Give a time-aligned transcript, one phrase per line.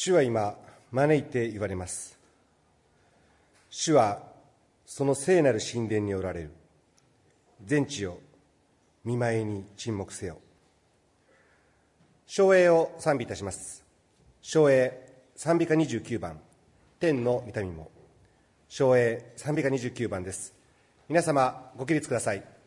[0.00, 0.54] 主は今
[0.92, 2.16] 招いて言われます。
[3.68, 4.22] 主は
[4.86, 6.50] その聖なる神殿におられる。
[7.64, 8.20] 全地を
[9.04, 10.38] 見舞いに沈黙せよ。
[12.28, 13.84] 昭栄を賛美いたします。
[14.40, 16.38] 昭栄賛美歌29番。
[17.00, 17.90] 天の痛みも。
[18.68, 20.54] 昭栄賛美歌29番です。
[21.08, 22.57] 皆様ご起立ください。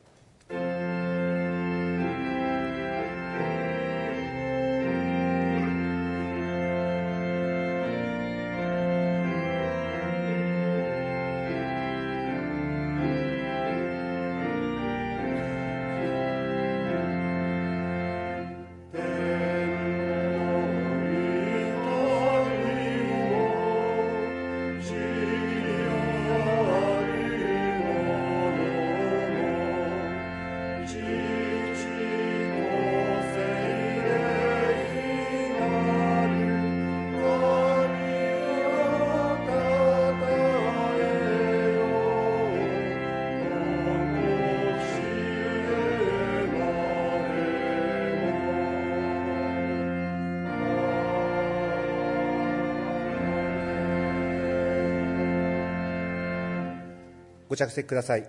[57.62, 58.28] 着席ください。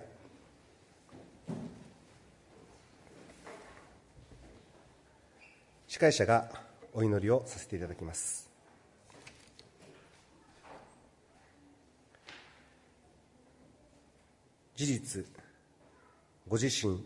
[5.87, 6.51] 司会者が
[6.93, 8.47] お祈りをさせていただきます。
[14.75, 15.25] 事実
[16.47, 17.03] ご自身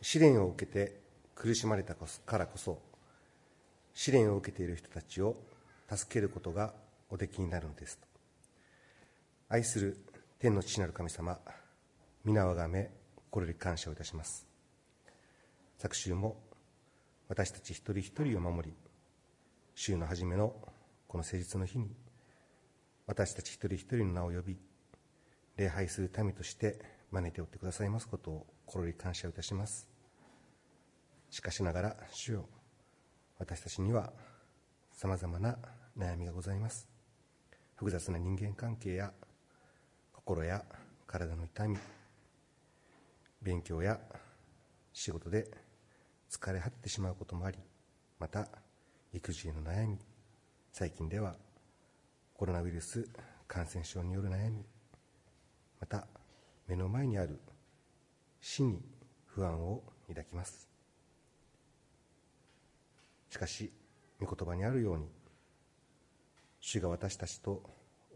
[0.00, 1.00] 試練を受けて
[1.36, 2.80] 苦しまれたからこそ
[3.94, 5.36] 試練を受けている人たちを
[5.88, 6.72] 助けることが
[7.10, 7.98] おできになるのです
[9.48, 9.98] 愛する
[10.38, 11.38] 天の父なる神様
[12.22, 12.90] 皆をがめ
[13.30, 14.46] 心より感謝をいたします。
[15.78, 16.36] 昨週も
[17.28, 18.76] 私たち一人一人を守り
[19.74, 20.54] 週の初めの
[21.08, 21.90] この誠実の日に
[23.06, 24.58] 私たち一人一人の名を呼び
[25.56, 26.78] 礼拝する民として
[27.10, 29.88] 招いておってくださいますことを心より感謝をいたします。
[31.30, 32.44] しかしながら主よ
[33.38, 34.12] 私たちには
[34.92, 35.56] さまざまな
[35.96, 36.86] 悩みがございます。
[37.76, 39.10] 複雑な人間関係や
[40.12, 40.62] 心や
[41.06, 41.78] 体の痛み
[43.42, 43.98] 勉強や
[44.92, 45.50] 仕事で
[46.30, 47.58] 疲れ果ててしまうこともあり
[48.18, 48.48] また
[49.12, 49.98] 育児への悩み
[50.72, 51.36] 最近では
[52.34, 53.08] コロナウイルス
[53.48, 54.64] 感染症による悩み
[55.80, 56.06] また
[56.68, 57.40] 目の前にある
[58.40, 58.80] 死に
[59.26, 60.68] 不安を抱きます。
[63.30, 63.72] しかし
[64.20, 65.06] 御言葉にあるように
[66.60, 67.62] 主が私たちと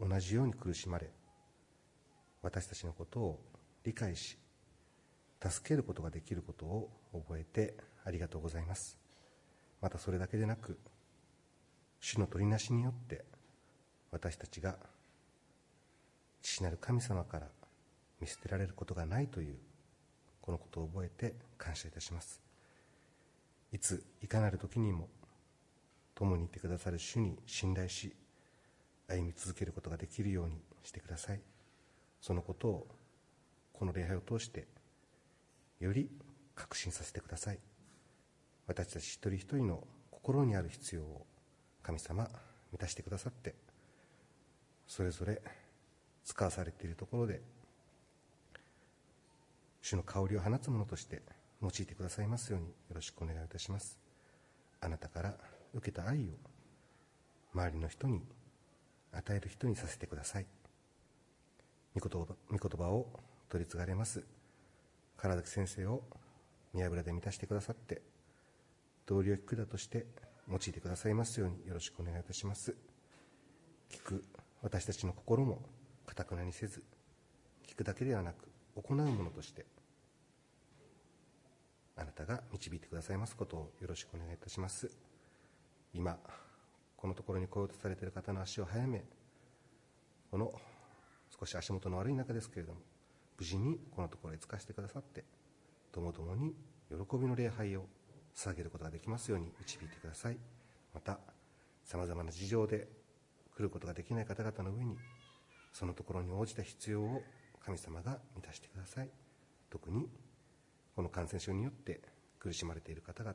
[0.01, 1.11] 同じように苦しまれ
[2.43, 3.41] 私たちのことを
[3.85, 4.37] 理解し
[5.51, 7.75] 助けることができることを覚えて
[8.05, 8.99] ありがとうございます。
[9.83, 10.79] またそれだけでなく
[12.01, 13.25] 主の取りなしによって
[14.11, 14.77] 私たちが
[16.41, 17.49] 父なる神様から
[18.21, 19.57] 見捨てられることがないという
[20.41, 22.41] このことを覚えて感謝いたします。
[23.73, 25.09] いついかなる時にも
[26.15, 28.15] 共にいてくださる主に信頼し
[29.09, 31.41] 歩み続けることができるようにしてください。
[32.21, 32.87] そのことを
[33.73, 34.67] この礼拝を通して
[35.81, 36.11] より
[36.55, 37.59] 確信させてください。
[38.67, 41.27] 私たち一人一人の心にある必要を
[41.83, 42.29] 神様
[42.73, 43.55] 満たしてくださって
[44.87, 45.43] それぞれ
[46.25, 47.43] 使わされているところで
[49.83, 51.21] 主の香りを放つものとして
[51.61, 53.99] 用いてくださいますようによろしくお願いいたします。
[54.81, 55.35] あなたから
[55.75, 56.33] 受けた愛を
[57.55, 58.23] 周りの人に
[59.13, 60.47] 与える人にさせてください。
[61.95, 63.07] 御言葉御言葉を
[63.51, 64.25] 取り継がれます
[65.21, 66.03] 唐崎先生を
[66.73, 68.03] 見油で満たしてくださって
[69.07, 70.07] 同僚聞くだとして
[70.49, 72.75] 用いてくださいますようによろしくお願いいたします。
[73.91, 74.25] 聞く
[74.63, 75.63] 私たちの心も
[76.07, 76.83] かたくなにせず
[77.67, 79.67] 聞くだけではなく行うものとして
[81.97, 84.91] あなたが導いてくださいますことをよろしくお願いいたします。
[85.93, 86.19] 今
[86.97, 89.05] このところに来ようとされている方の足を早め
[90.31, 90.53] この
[91.39, 92.81] 少し足元の悪い中ですけれども
[93.39, 95.25] 無事にこのところへ着かせてくださって
[95.93, 96.55] ともともに
[96.91, 97.87] 喜びの礼拝を
[98.35, 100.39] 捧げることができますように導いてください。
[100.93, 101.19] また
[101.85, 102.89] さまざまな事情で
[103.57, 104.97] 来ることができない方々の上に
[105.73, 107.23] そのところに応じた必要を
[107.65, 109.11] 神様が満たしてください。
[109.71, 110.09] 特に
[110.95, 112.01] この感染症によって
[112.39, 113.35] 苦しまれている方々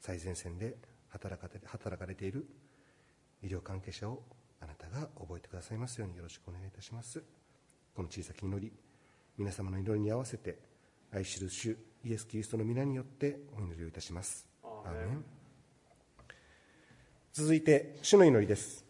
[0.00, 0.76] 最前線で
[1.10, 2.46] 働か働かれている
[3.42, 4.22] 医療関係者を
[4.60, 7.22] あなたが覚えてくださいますようによろしくお願いいたします。
[7.94, 8.72] この小さき祈り
[9.36, 10.58] 皆様の祈りに合わせて
[11.12, 14.46] 愛する主イエス・キリストの皆によってお祈りをいたします。
[14.62, 15.24] アーメン。
[17.32, 18.84] 続いて主の祈りです。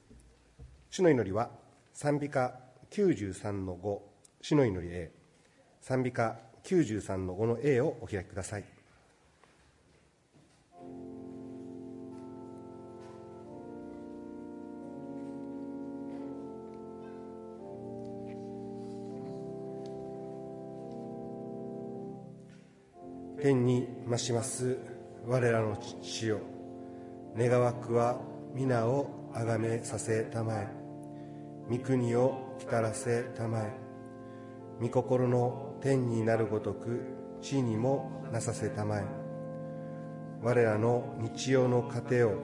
[0.91, 1.51] 主の祈りは
[1.95, 2.55] 賛美歌
[2.91, 3.99] 93の5
[4.43, 5.11] 主の祈り A
[5.81, 8.65] 賛美歌93の5の A をお開きください
[24.19, 24.79] します。
[25.26, 26.41] 我らの父よ
[27.37, 28.20] 願わくは
[28.55, 30.69] 皆をあがめさせたまえ。
[31.70, 33.73] 御国を来たらせたまえ。
[34.81, 37.00] 御心の天になるごとく
[37.41, 39.05] 地にもなさせたまえ。
[40.43, 42.35] 我らの日曜の糧を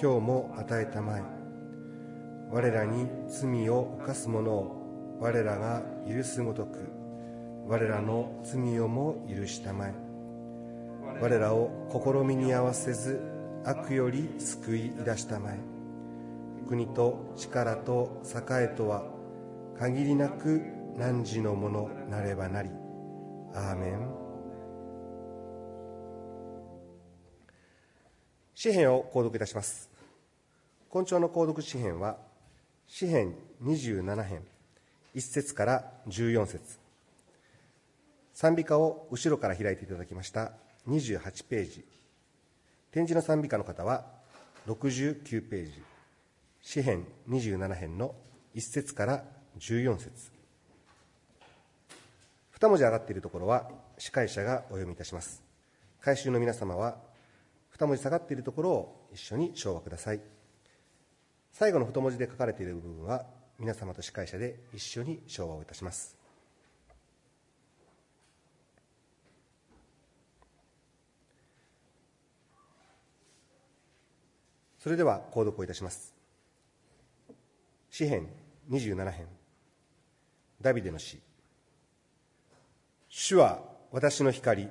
[0.00, 1.22] 今日も与えたまえ。
[2.50, 6.78] 我らに罪を犯す者を我らが許すごとく
[7.66, 10.09] 我らの罪をも許したまえ。
[11.20, 13.20] 我らを試みに合わせず
[13.62, 15.58] 悪より救い出したまえ。
[16.66, 19.04] 国と力と栄とは
[19.78, 20.62] 限りなく
[20.96, 22.70] 汝のものなればなり。
[23.52, 24.08] アーメン。
[28.54, 29.90] 詩篇を購読いたします。
[30.88, 32.16] 今朝の購読詩篇は
[32.86, 34.42] 詩篇27編
[35.14, 36.78] 1節から14節。
[38.32, 40.52] 賛美歌を後ろから開いていただきました。
[40.88, 41.84] 28ページ。
[42.90, 44.06] 展示の賛美歌の方は
[44.66, 45.82] 69ページ。
[46.62, 48.14] 詩編27編の
[48.54, 49.24] 1節から
[49.58, 50.30] 14節。
[52.58, 55.42] 2文字上がっているところは司会者がお読みいたします。
[56.00, 56.96] 改修の皆様は
[57.76, 60.20] 2文字下がっているところを一緒に唱和ください。
[61.52, 63.24] 最後の太文字で書かれている部分は
[63.58, 66.19] 皆様と司会者で一緒に唱和をいたします。
[74.80, 76.14] それでは購読をいたします。
[77.90, 78.26] 詩編
[78.70, 79.26] 27編。
[80.58, 81.20] ダビデの詩。
[83.10, 83.62] 主は
[83.92, 84.70] 私の光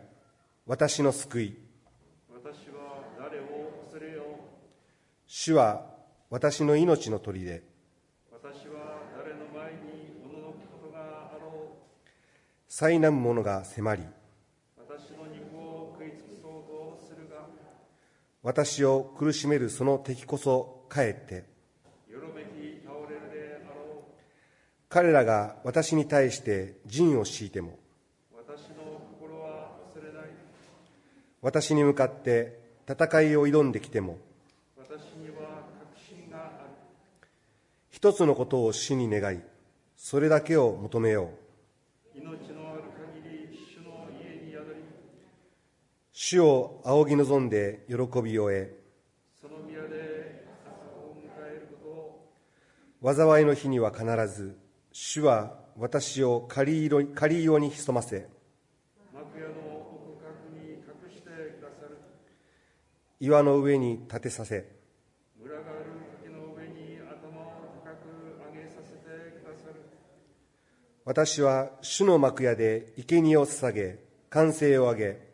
[0.65, 1.57] 私の救い。
[2.33, 4.25] 私は誰を恐れよう。
[5.27, 5.85] 主は
[6.31, 7.61] 私の命の砦。
[8.31, 11.77] 私は誰の前におののくことがあろう。
[12.67, 14.03] 災難む者が迫り
[14.75, 17.45] 私の肉を食い尽くそうとするが
[18.41, 21.43] 私を苦しめるその敵こそかえって。
[24.87, 27.77] 彼らが私に対して陣を敷いても。
[28.35, 30.29] 私の心は恐れない
[31.41, 34.17] 私に向かって戦いを挑んできても。
[34.77, 36.69] 私には確信がある
[37.91, 39.41] 一つのことを主に願い
[39.95, 41.48] それだけを求めよう。
[46.21, 48.83] 主を仰ぎ望んで喜びを得
[49.39, 52.19] その宮で朝を迎えるこ
[53.01, 54.59] とを災いの日には必ず
[54.91, 58.27] 主は私を狩り色狩り色に潜ませ
[59.13, 59.53] 幕屋の
[59.95, 61.97] 奥深くに隠してくださる
[63.21, 64.69] 岩の上に立てさせ
[65.41, 65.85] 村がある
[66.21, 69.85] 竹の上に頭を高く上げさせてくださる
[71.05, 73.99] 私は主の幕屋で生贄を捧げ
[74.29, 75.28] 歓声を上げ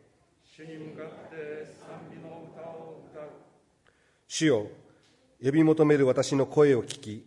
[0.56, 3.28] 主に向かって賛美の歌を歌う。
[4.26, 4.68] 主よ
[5.44, 7.26] 呼び求める私の声を聞き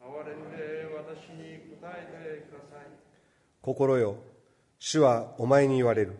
[0.00, 2.86] 哀れんで私に答えてください。
[3.60, 4.18] 心よ
[4.78, 6.16] 主はお前に言われる。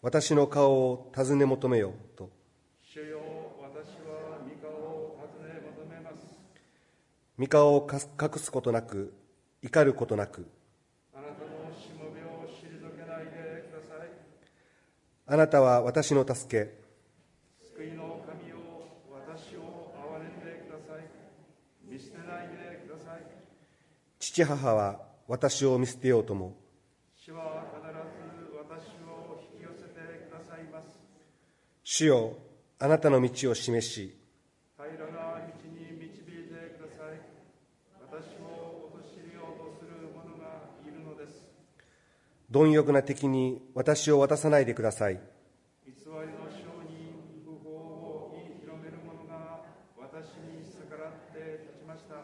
[0.00, 2.30] 私の顔を尋ね求めよと。
[2.82, 3.18] 主よ
[3.60, 6.34] 私は御顔を尋ね求めます。
[7.38, 9.12] 御顔をか隠すことなく
[9.62, 10.48] 怒ることなく
[11.12, 14.08] あなたのしもべを退けないでください
[15.30, 16.72] あなたは私の助け。
[17.76, 21.04] 救いの神を私を憐れんでください。
[21.84, 23.22] 見捨てないでください。
[24.18, 26.56] 父母は私を見捨てようとも。
[27.14, 30.98] 主は必ず私を引き寄せてくださいます。
[31.90, 32.36] 主よ
[32.78, 34.14] あなたの道を示し
[34.76, 37.18] 平らな道に導いてください
[37.98, 41.48] 私を陥れようとする者がいるのです
[42.58, 45.14] 貪欲な敵に私を渡さないでください。
[45.14, 45.20] 偽
[45.86, 46.16] りの
[46.50, 49.62] 商人不法を言い広める者が
[49.96, 52.16] 私に逆らって立ちました。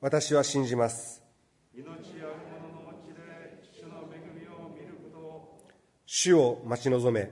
[0.00, 1.24] 私は信じます。
[1.74, 1.96] 命ある
[2.54, 3.18] 者の地で
[3.74, 5.58] 主の恵みを見ることを。
[6.06, 7.28] 主を待ち望め。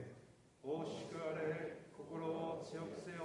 [0.65, 3.23] 大しくあれ心を強くせよ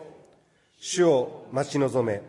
[0.79, 2.23] 主を待ち望め。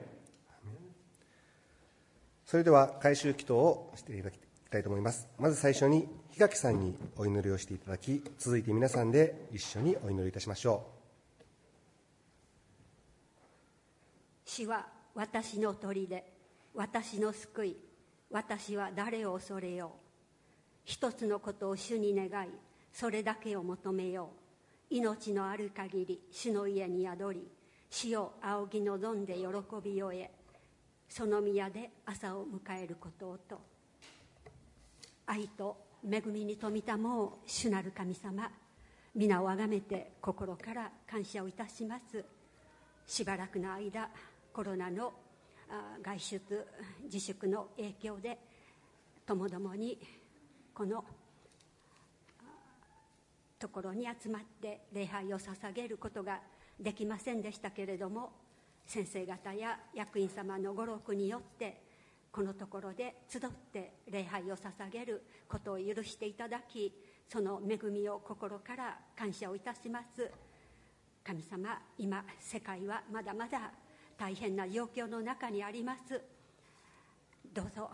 [2.48, 4.40] それでは改修祈祷をしていただき
[4.72, 5.28] たいと思います。
[5.38, 10.86] まず最初に檜垣さんにお祈りをしていただき続いて皆さんで一緒にお祈りいたしましょ
[11.36, 11.44] う。
[14.46, 16.24] 主は私の砦
[16.76, 17.78] 私の救い
[18.30, 19.90] 私は誰を恐れよう。
[20.86, 22.50] 一つのことを主に願い
[22.94, 24.30] それだけを求めよ
[24.92, 24.94] う。
[24.94, 27.48] 命のある限り主の家に宿り
[27.90, 29.42] 死を仰ぎ望んで喜
[29.84, 30.26] びを得
[31.10, 33.60] その宮で朝を迎えることをと。
[35.26, 38.50] 愛と恵みに富みたもう主なる神様
[39.16, 42.24] 皆をあがめて心から感謝をいたします。
[43.06, 44.10] しばらくの間
[44.54, 45.14] コロナの
[46.04, 46.68] 外出
[47.06, 48.38] 自粛の影響で
[49.26, 49.98] ともどもに
[50.74, 51.04] この
[53.60, 56.40] ところに集まって礼拝を捧げることが
[56.80, 58.32] できませんでしたけれども
[58.86, 61.82] 先生方や役員様のご労苦によって
[62.32, 63.42] このところで集っ
[63.72, 66.94] て礼拝を捧げることを許していただき
[67.28, 70.32] その恵みを心から感謝をいたします。
[71.24, 73.72] 神様今世界はまだまだ
[74.18, 76.22] 大変な状況の中にあります。
[77.54, 77.90] どうぞ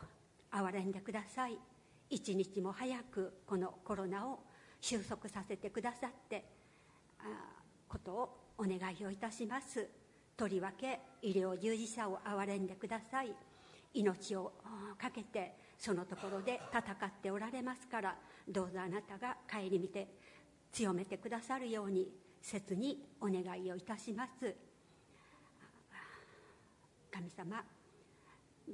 [0.52, 1.58] 憐れんでください。
[2.10, 4.40] 一日も早くこのコロナを
[4.80, 6.46] 収束させてくださって
[7.88, 9.90] ことをお願いをいたします。
[10.38, 13.34] とりわけ医療従事者を憐れんでください。
[13.94, 14.54] 命を
[14.98, 18.16] かけてそのところで戦っておられますから
[18.48, 20.08] どうぞあなたが顧みて
[20.72, 22.08] 強めてくださるように
[22.42, 24.56] 切にお願いをいたします。
[27.12, 27.64] 神様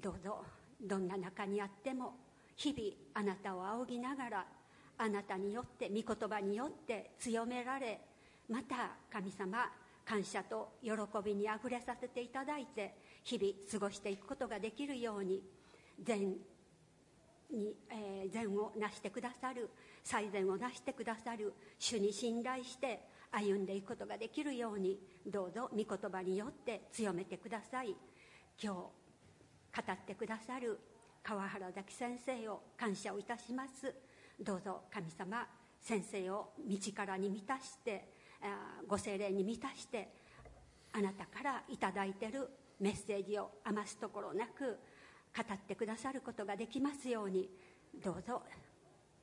[0.02, 0.46] どうぞ
[0.82, 2.14] どんな中にあっても
[2.56, 4.46] 日々あなたを仰ぎながら
[4.98, 8.00] あなたによって御言葉によって強められ
[8.50, 9.70] また神様
[10.06, 10.92] 感謝と喜
[11.24, 15.42] びにあふれさせていただいて日々過ごしていくことができるように
[16.02, 16.36] 善
[17.52, 19.70] に、えー、善をなしてくださる
[20.04, 27.96] 最善をなしてくださる主に信頼して歩んでいくことができるようにどうぞ御言葉によって強めてください。
[28.62, 30.80] 今日語ってくださる
[31.22, 33.94] 川原崎先生を感謝をいたします。
[34.40, 35.48] どうぞ神様
[35.82, 38.10] 先生を道からに満たして
[38.88, 40.10] ご精霊に満たして
[40.94, 42.50] あなたから頂いてる
[42.80, 44.78] メッセージを余すところなく
[45.36, 47.50] 語ってくださることができますように
[48.04, 48.42] どうぞ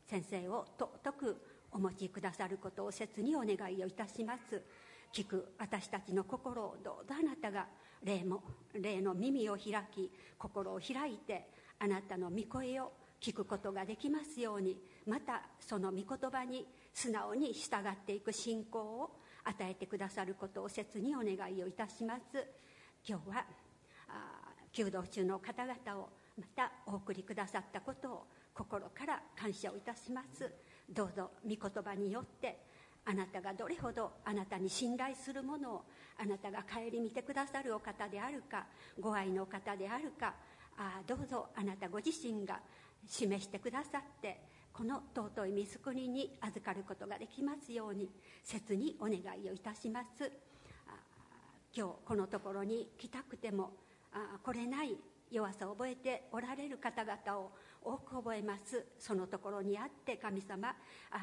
[0.07, 1.37] 先生を尊く
[1.73, 4.63] お持ちくださることを切にお願いをいたします。
[5.13, 7.67] 聞く私たちの心をどうぞあなたが
[8.03, 8.43] 霊も
[8.75, 11.49] 霊の耳を開き心を開いて
[11.79, 19.11] あなたの御声を聞くことができますようにまたその御言葉に素直に従っていく信仰を
[19.45, 22.45] 与えてくださることを切にお願いをいたします。
[23.09, 23.45] 今日は
[24.73, 30.53] 弓道中の方々をまたお送りくださったことを心から感謝をいたします。
[30.91, 32.59] どうぞ御言葉によって
[33.05, 35.85] あなたがどれほどあなたに信頼するものを
[36.19, 38.67] あなたが顧みてくださるお方であるか
[38.99, 40.35] ご愛のお方であるか
[40.77, 42.59] あどうぞあなたご自身が
[43.07, 44.41] 示してくださって
[44.73, 48.11] この尊い御救いに預かることができますように
[48.43, 50.31] 切にお願いをいたします。
[51.77, 53.75] 今日このところに来たくても
[54.11, 54.97] あ来れない
[55.31, 57.51] 弱さを覚えておられる方々を
[57.83, 58.87] 多く覚えます。
[58.99, 60.75] そのところにあって神様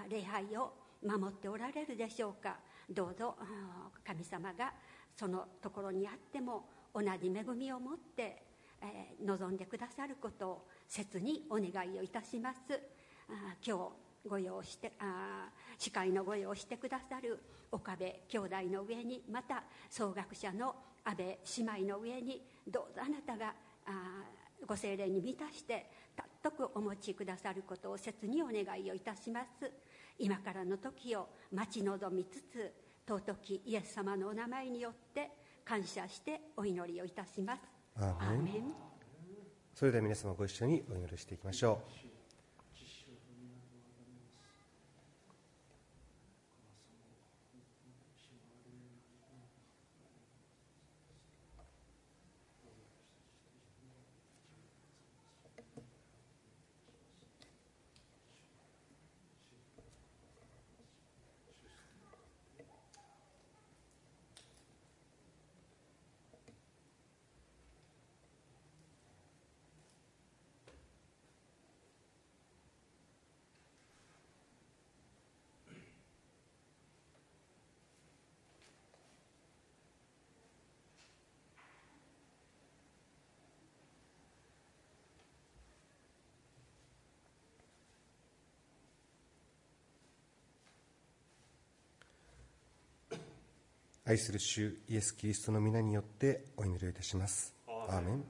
[0.07, 2.57] 礼拝を守っておられるでしょうか。
[2.87, 3.35] どうぞ
[4.05, 4.73] 神様が
[5.17, 8.43] そのところにあっても同じ恵みを持って、
[8.79, 12.59] え、望んでくださることを切にお願いをいたします。
[13.65, 17.39] 今日ご用してあ司会のご用してくださる
[17.71, 21.25] 岡部兄弟の上にまた総学者の安倍
[21.77, 23.53] 姉妹の上にどうぞあなたが
[23.85, 24.23] あ
[24.65, 29.71] ご精霊に満たしてたっとくお持ちくださることを切にお願いをいたします。
[30.19, 32.71] 今からの時を待ち望みつつ
[33.07, 35.31] 尊きイエス様のお名前によって
[35.65, 37.61] 感謝してお祈りをいたします。
[37.95, 38.93] アーメン。
[39.73, 42.12] それでは皆様ご一緒にお祈りしていきましょう
[94.05, 97.55] 愛する主イエス・キリストの皆によってお祈りをいたします。
[97.87, 98.23] アーメン。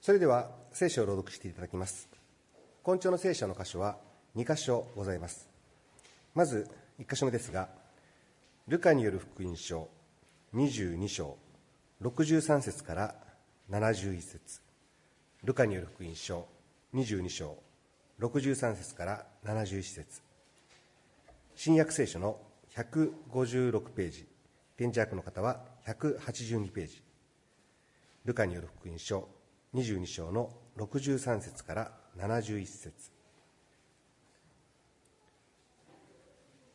[0.00, 2.08] それでは聖書を朗読していただきます。
[2.82, 3.98] 今朝の聖書の箇所は
[4.34, 5.46] 2箇所ございます。
[6.34, 6.66] まず
[6.98, 7.68] 1箇所目ですが
[8.66, 9.90] ルカによる福音書
[10.54, 11.36] 22章
[12.00, 13.14] 63節から
[13.70, 14.62] 71節。
[15.44, 16.46] ルカによる福音書
[16.94, 17.58] 22章
[18.20, 20.22] 63節から71節。
[21.54, 22.40] 新約聖書の
[22.76, 24.26] 156ページ。
[24.76, 27.02] 展示役の方は182ページ。
[28.24, 29.28] ルカによる福音書。
[29.74, 33.10] 22章の63節から71節。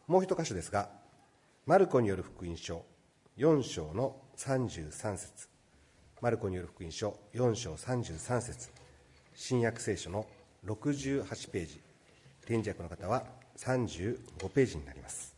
[0.08, 0.90] もう一箇所ですが
[1.66, 2.86] マルコによる福音書。
[3.38, 5.50] 4章の33節。
[6.22, 7.20] マルコによる福音書。
[7.34, 8.70] 4章33節。
[9.34, 10.26] 新約聖書の
[10.66, 11.82] 68ページ。
[12.46, 13.26] 展示役の方は
[13.58, 15.37] 35ページになります。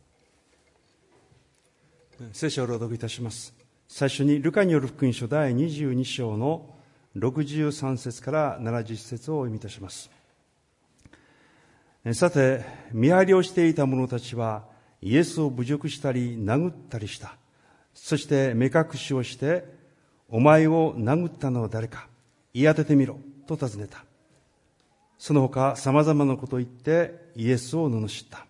[2.32, 3.54] 聖書を朗読いたします。
[3.88, 6.68] 最初にルカによる福音書第22章の
[7.16, 10.10] 63節から70節をお読みいたします。
[12.12, 14.64] さて見張りをしていた者たちは
[15.00, 17.36] イエスを侮辱したり殴ったりした。
[17.94, 19.64] そして目隠しをして
[20.28, 22.06] お前を殴ったのは誰か。
[22.52, 23.18] 言い当ててみろ。
[23.46, 24.04] と尋ねた。
[25.18, 28.46] その他様々なことを言ってイエスを罵った。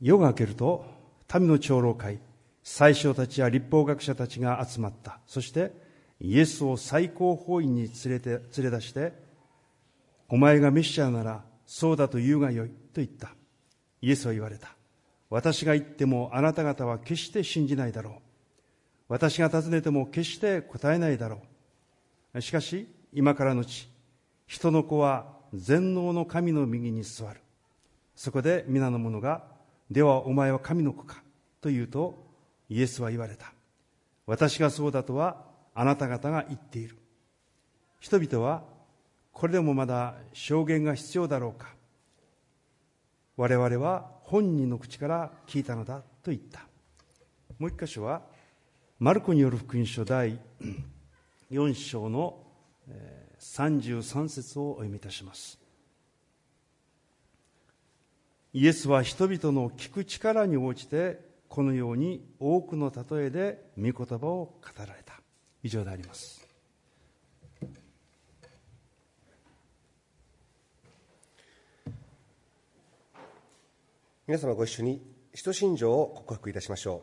[0.00, 0.93] 夜が明けると
[1.32, 2.18] 民の長老会
[2.62, 5.20] 宰相たちや立法学者たちが集まった。
[5.26, 5.72] そして
[6.20, 9.12] イエスを最高法院に連れて連れ出して
[10.28, 13.34] お前がメシアならそうだと言うがよいと言った。
[14.00, 14.74] イエスは言われた。
[15.30, 18.14] 私が言ってもあなた方は決して信じないだろう。
[19.08, 21.42] 私が尋ねても決して答えないだろ
[22.34, 22.40] う。
[22.40, 23.88] しかし今からのち
[24.46, 27.40] 人の子は全能の神の右に座る。
[28.16, 29.53] そこで皆の者が
[29.90, 31.22] ではお前は神の子か
[31.60, 32.24] と言うと
[32.68, 33.52] イエスは言われた。
[34.26, 36.96] 私がそうだとはあなた方が言っている。
[38.00, 38.62] 人々は
[39.32, 41.74] これでもまだ証言が必要だろうか。
[43.36, 46.60] 我々は本人の口から聞いたのだと言った。
[47.58, 48.22] もう一箇所は
[48.98, 50.38] マルコによる福音書第
[51.50, 52.38] 4章の
[53.40, 55.63] 33節をお読みいたします。
[58.56, 65.20] イエスは人々の聞く力に応じてこのように多くの例えで御言葉を語られた。
[65.64, 66.46] 以上であります。
[74.28, 75.02] 皆様ご一緒に
[75.34, 77.02] 使徒信条を告白いたしましょ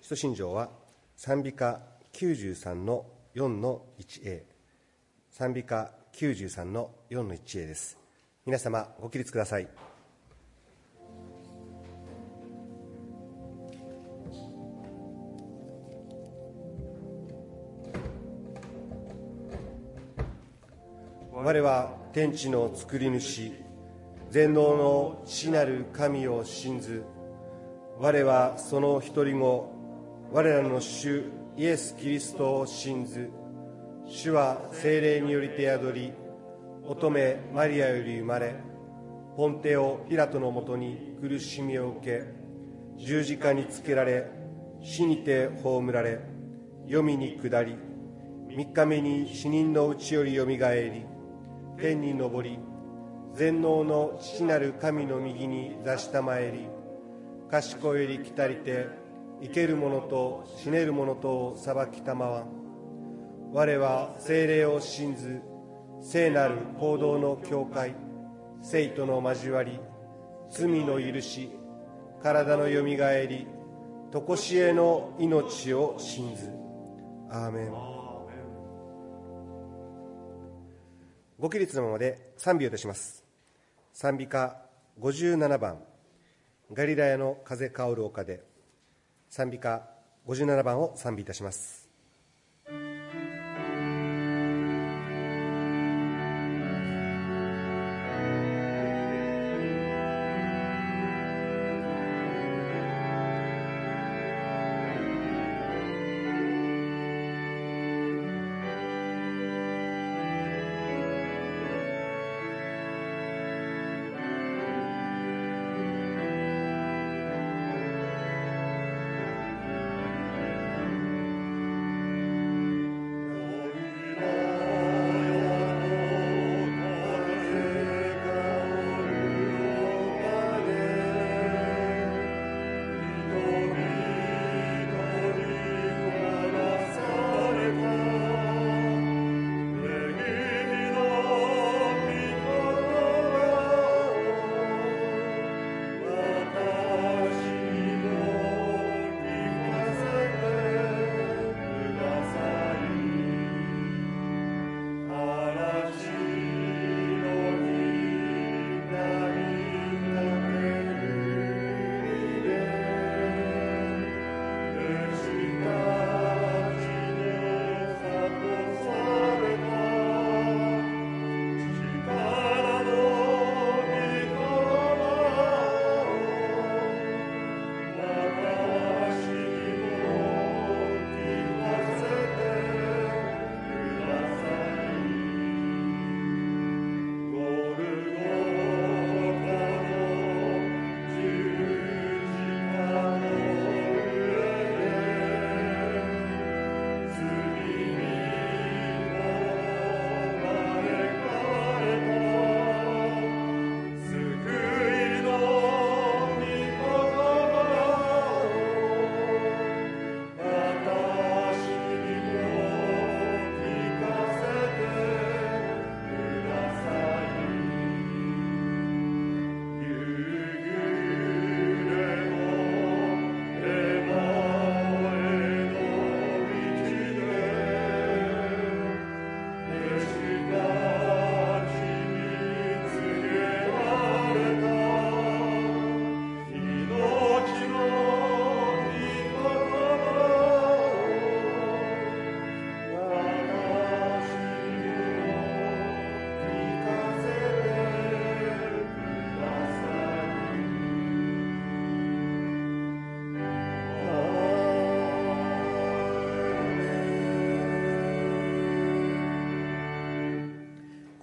[0.00, 0.02] う。
[0.02, 0.70] 使徒信条は
[1.14, 1.82] 賛美歌
[2.14, 4.44] 93の4の 1A
[5.30, 7.98] 賛美歌93の4の 1A です。
[8.46, 9.89] 皆様ご起立ください。
[21.50, 23.50] 我は天地の作り主
[24.30, 27.02] 全能の父なる神を信ず
[27.98, 29.68] 我はその一人子
[30.30, 31.24] 我らの主
[31.56, 33.30] イエス・キリストを信ず
[34.06, 36.12] 主は精霊によりて宿り
[36.84, 38.54] 乙女マリアより生まれ
[39.36, 42.22] ポンテオ・ピラトのもとに苦しみを受け
[43.04, 44.30] 十字架につけられ
[44.84, 46.20] 死にて葬られ
[46.86, 47.74] 黄泉に下り
[48.56, 51.09] 三日目に死人のうちよりよみがえり
[51.80, 52.58] 天に昇り
[53.34, 56.68] 全能の父なる神の右に座したまえり
[57.50, 58.86] 賢より来たりて
[59.42, 62.44] 生ける者と死ねる者とを裁きたまわん。
[63.52, 65.40] 我は精霊を信ず
[66.02, 67.94] 聖なる行動の教会
[68.62, 69.80] 生徒の交わり
[70.50, 71.50] 罪の許し
[72.22, 73.46] 体のよみがえり
[74.12, 76.52] 常しえの命を信ず。
[77.30, 77.99] アーメン。
[81.40, 83.24] ご起立のままで賛美をいたします。
[83.94, 84.58] 賛美歌
[85.00, 85.78] 57番
[86.70, 88.42] ガリラヤの風薫る丘で
[89.30, 89.88] 賛美歌
[90.28, 91.79] 57番を賛美いたします。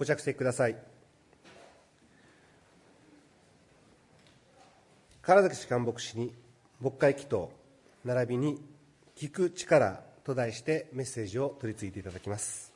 [0.08, 0.76] 着席ください。
[5.22, 6.32] 唐崎氏官牧師に
[6.80, 7.50] 牧会祈祷
[8.02, 8.58] 並びに
[9.14, 12.72] 聞く力と題してメッセージを取り次いでいただきます。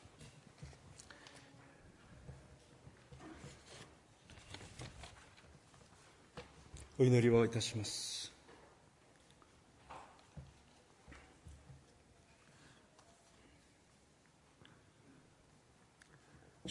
[6.99, 8.22] お祈りをいたします。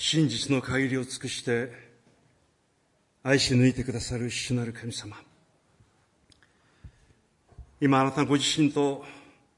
[0.05, 1.71] 真実の限りを尽くして
[3.23, 5.17] 愛し抜いてくださる主なる神様。
[7.81, 9.05] 今あなたご自身と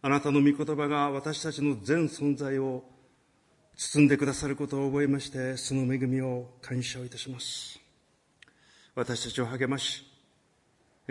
[0.03, 2.85] あなたの御言葉が私たちの全存在を
[3.75, 7.81] 包んでくださることを覚えましてその恵みを感謝をいたします。
[8.95, 10.05] 私たちを励まし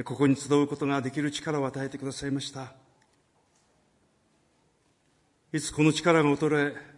[0.05, 2.75] ここに集うことができる力を与えてくださいました。
[5.51, 6.92] いつこの力が衰え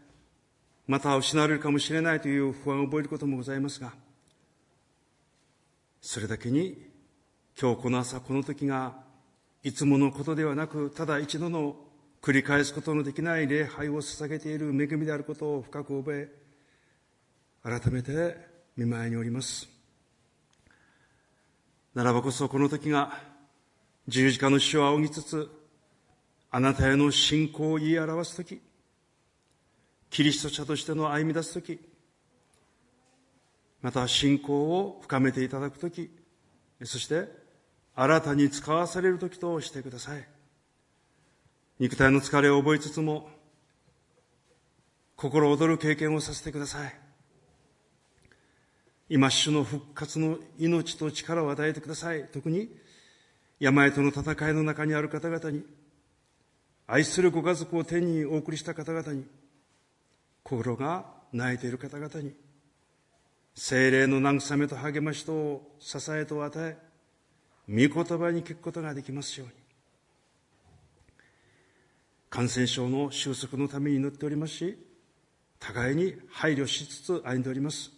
[0.87, 3.93] また失われるかもしれないという不安を覚えることもございますが
[6.01, 6.77] それだけに
[7.59, 8.93] 今日この朝この時が
[9.63, 11.75] いつものことではなくただ一度の
[12.21, 16.45] 繰り返すことのできない礼拝を捧げている恵みであることを深く覚え
[17.63, 18.37] 改めて
[18.77, 19.67] 見舞いにおります。
[21.95, 23.17] ならばこそこの時が
[24.07, 25.49] 十字架の死を仰ぎつつ
[26.51, 28.61] あなたへの信仰を言い表す時
[30.15, 31.77] キリスト者としての歩み出す時
[33.81, 36.09] また信仰を深めていただく時
[36.85, 37.27] そして
[37.93, 40.25] 新たに使わされる時としてください。
[41.79, 43.27] 肉体の疲れを覚えつつも
[45.17, 46.95] 心躍る経験をさせてください。
[49.09, 52.29] 今主の復活の命と力を与えてください。
[52.31, 52.69] 特に
[53.59, 55.65] 病との戦いの中にある方々に
[56.87, 59.25] 愛するご家族を天にお送りした方々に
[60.45, 62.31] 心が泣いている方々に
[63.55, 66.77] 精霊の慰めと励ましと支えと与え
[67.67, 69.53] 御言葉に聞くことができますように。
[72.29, 74.77] 感染症の収束のために祈っておりますし
[75.57, 77.91] 互いに配慮しつつ歩んでおります。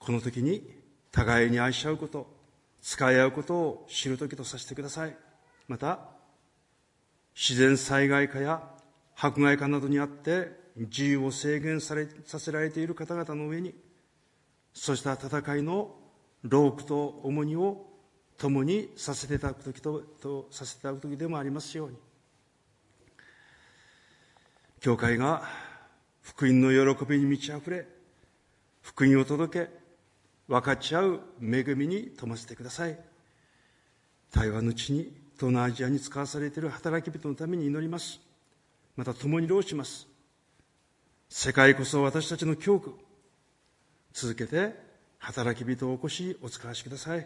[0.00, 0.68] この時に
[1.12, 2.26] 互いに愛し合うこと
[2.82, 5.16] 使い合うことを知る時とさせてください。
[5.68, 6.00] また
[7.36, 8.76] 自然災害化や
[9.20, 13.74] 迫害化などにあって自由を制限されさせられている方々の上に
[14.72, 15.96] そうした戦いの
[16.44, 17.84] 労苦と重荷を
[18.36, 21.96] 共にさせていただく時ととさせていただく時でもありますように。
[24.80, 25.42] 教会が
[26.22, 27.88] 福音の喜びに満ち溢れ
[28.80, 29.70] 福音を届け
[30.46, 32.96] 分かち合う恵みに富ませてください。
[34.30, 38.27] 台湾の地に東南アジアに使わされている働き人のために祈ります。
[38.98, 40.08] また共に労します。
[41.28, 42.92] 世界こそ私たちの教区。
[44.12, 44.74] 続けて
[45.18, 47.24] 働き人を起こしお使わしください。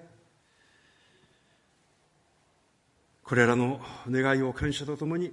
[3.25, 5.33] これらの願いを感謝とともに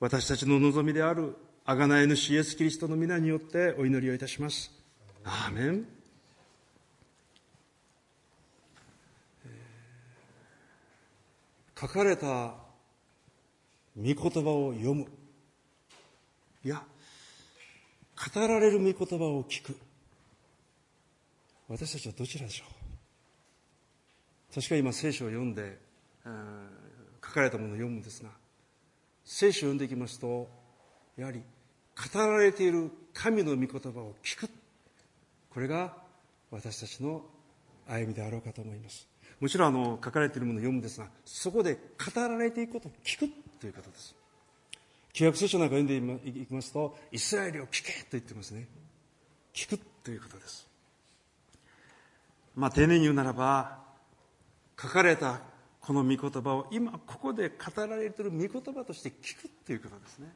[0.00, 4.72] 私たちの望みである贖い主イエス・キリストの皆によってお祈りをいたします。
[5.22, 5.86] アーメン。
[11.80, 12.54] 書かれた
[13.96, 15.06] 御言葉を読む。
[16.64, 16.82] いや
[18.34, 19.76] 語られる御言葉を聞く。
[21.68, 22.64] 私たちはどちらでしょ
[24.50, 24.54] う？
[24.54, 25.78] 確か今聖書を読んで
[26.24, 28.30] 書かれたものを読むんですが
[29.24, 30.48] 聖書を読んでいきますと
[31.16, 31.42] やはり
[32.12, 34.48] 語られている神の御言葉を聞く。
[35.50, 35.94] これが
[36.50, 37.22] 私たちの
[37.86, 39.06] 歩みであろうかと思います。
[39.40, 41.78] もちろんあの書かれているものを読むんですがそこで語
[42.20, 43.28] られていくことを聞く
[43.60, 44.14] ということです。
[45.14, 48.66] 旧約聖書なんか読んでいきますとイスラエルを聞けと言ってますね。
[49.54, 50.68] 聞くということです。
[52.56, 53.78] まあ丁寧に言うならば
[54.80, 55.40] 書かれた
[55.80, 60.32] この御言葉を今ここで語られている御言葉として聞くということですね。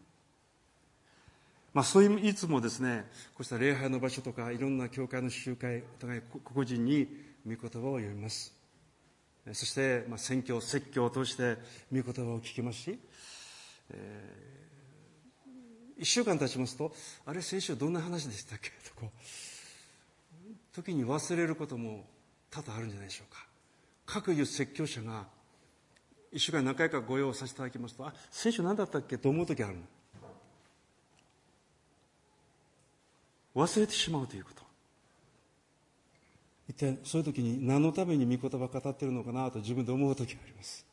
[1.74, 7.08] まあ、そういういつもですねこうした礼拝の場所とかいろんな教会の集会お互い個々人に
[7.44, 8.54] 御言葉を読みます。
[9.52, 11.56] そして、まあ、宣教説教を通して
[11.92, 12.98] 御言葉を聞きますし、
[13.90, 14.57] えー、
[15.98, 16.94] 1週間経ちますと
[17.26, 18.70] あれ先週どんな話でしたっけ？
[18.88, 19.10] とこう
[20.74, 22.06] 時に忘れることも
[22.50, 23.44] 多々あるんじゃないでしょうか。
[24.06, 25.26] 各いう説教者が
[26.32, 29.18] 1週間何回かご用意させていただきますとあ先週何だったっけ？
[29.18, 29.82] と思う時あるの。
[33.54, 34.62] 忘れてしまうということ。
[36.68, 40.86] 一体そういう時に何のために御言葉語っているのかなと自分で思う時があります。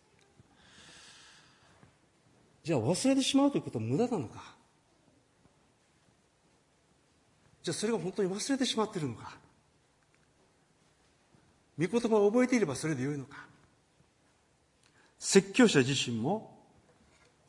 [2.63, 4.55] じゃあ忘れてしまうということは無駄なのか？
[7.65, 9.36] じゃあそれが本当に忘れてしまっているのか。
[11.80, 13.47] 御言葉を覚えていればそれでよいのか。
[15.17, 16.56] 説教者自身も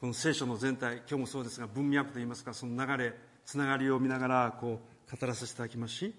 [0.00, 3.12] この聖書の全体今日もそうですが文脈といいますかその流れ
[3.44, 4.80] つながりを見ながらこ
[5.12, 6.14] う語らせていただきますし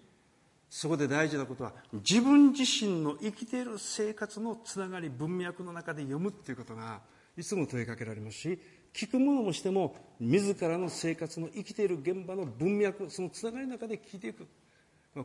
[0.69, 7.01] そこで大事なことは自分自身の生きている生活のつながり文脈の中で読むっていうことが
[7.35, 8.59] いつも問いかけられますし
[8.93, 14.47] 聞くものもしても自らの生活の生きている現場の文脈そのつながりの中で聞いていく。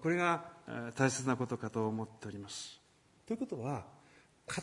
[0.00, 0.44] これが
[0.96, 2.80] 大切なことかと思っております。
[3.26, 3.84] ということは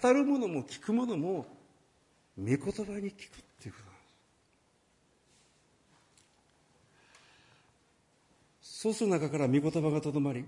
[0.02, 1.46] 語るものも聞くものも
[2.38, 4.02] 御言葉に聞くっていうことなんで
[8.62, 8.82] す。
[8.82, 10.46] そうする中から御言葉がとどまり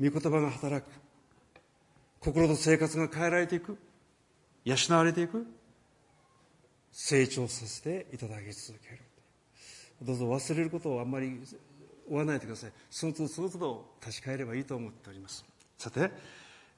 [0.00, 0.90] 御言葉が働く。
[2.20, 3.78] 心と生活が変えられていく。
[4.64, 5.46] 養われていく。
[6.96, 9.00] 成長させていただき続ける。
[10.00, 11.40] どうぞ忘れることをあんまり
[12.08, 12.72] 追わないでください。
[12.88, 15.44] その都度その都度確かえればいいと思っております。
[15.76, 16.12] さて、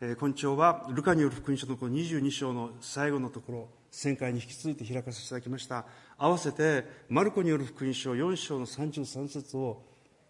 [0.01, 5.85] えー、今朝はルカによる福音書の22章の最後のところ旋回に引き続いて開かせていただきました。
[6.17, 9.83] 合わせてマルコによる福音書4章の33節を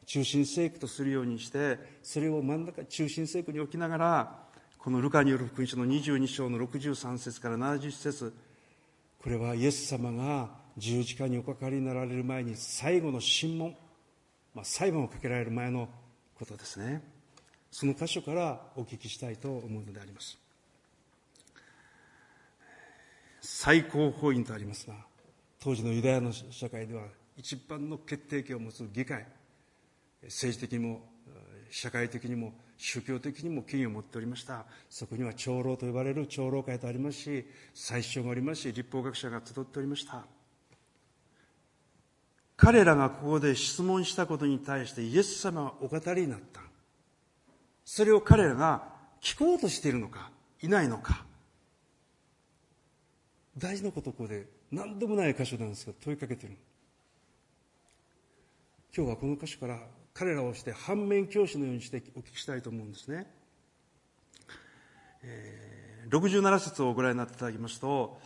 [0.04, 4.46] 中心聖句とするようにしてそれを真ん中中心聖句に置きながら
[4.78, 8.32] このルカによる福音書の22章の63節から70節
[9.26, 13.74] これはイエス様が十字架におかかりになられる前に最後の審問、
[14.54, 15.88] まあ、裁判をかけられる前の
[16.38, 17.02] ことですね。
[17.72, 20.38] その箇所からお聞きしたいと思うのであります。
[23.40, 24.94] 最高法院とありますが
[25.58, 27.02] 当時のユダヤの社会では
[27.36, 29.26] 一番の決定権を持つ議会
[30.22, 31.00] 政治的にも
[31.68, 34.66] 社会的にも宗教的にも権威を持っておりました。
[34.88, 40.24] そこには長老と呼ばれる長老会とありますし最初もありますし立法学者が集っておりました。
[42.56, 46.60] 彼らがここで質問したことに対してイエス様はお語りになった。
[47.84, 48.82] それを彼らが
[49.20, 50.30] 聞こうとしているのか
[50.62, 51.24] いないのか。
[53.58, 56.56] 大事なことここで何でもない箇所なんですが問いかけている。
[58.94, 59.78] 今日はこの箇所から
[60.18, 63.26] 彼らをして反面教師のようにしてお聞きしたいと思うんですね。
[65.22, 68.18] えー、67節をご覧になっていただきますと、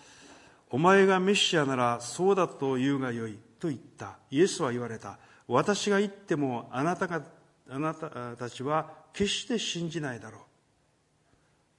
[0.71, 4.19] お前がメシアならそうだと言うがよいと言った。
[4.31, 5.19] イエスは言われた。
[5.49, 7.23] 私が言ってもあなたが、
[7.69, 10.41] あなたたちは決して信じないだろう。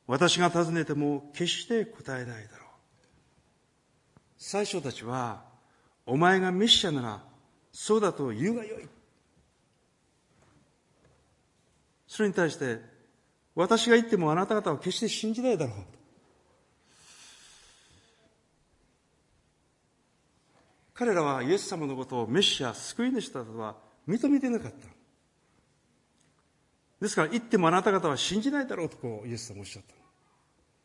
[0.08, 2.68] 私が尋ねても決して答えないだろう。
[4.38, 5.46] 最初たちは、
[6.06, 7.24] お前がメシアなら
[7.72, 8.90] そうだと言うがよい。
[12.12, 12.82] それに対して、
[13.56, 15.76] 私が言ってもあなた方は決して信じないだろう。
[20.94, 23.78] 彼らはイエス様のことをメシア、救い主だとは
[24.10, 24.88] 認めてなかった。
[27.00, 29.84] ですから、言ってもあなた方は信じないだろうとこうイエス様おっしゃっ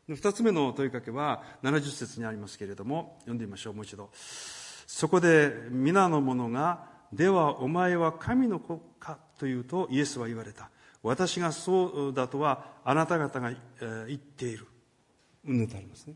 [0.07, 0.15] た。
[0.15, 4.11] 二つ目の問いかけは70節にありますけれども、読んでみましょう、もう一度。
[4.15, 10.71] そこで皆の者が、ではお前は神の子かというとイエスは言われた。
[11.07, 14.67] 私がそうだとはあなた方が言っている。
[15.47, 16.15] うんぬとありますね。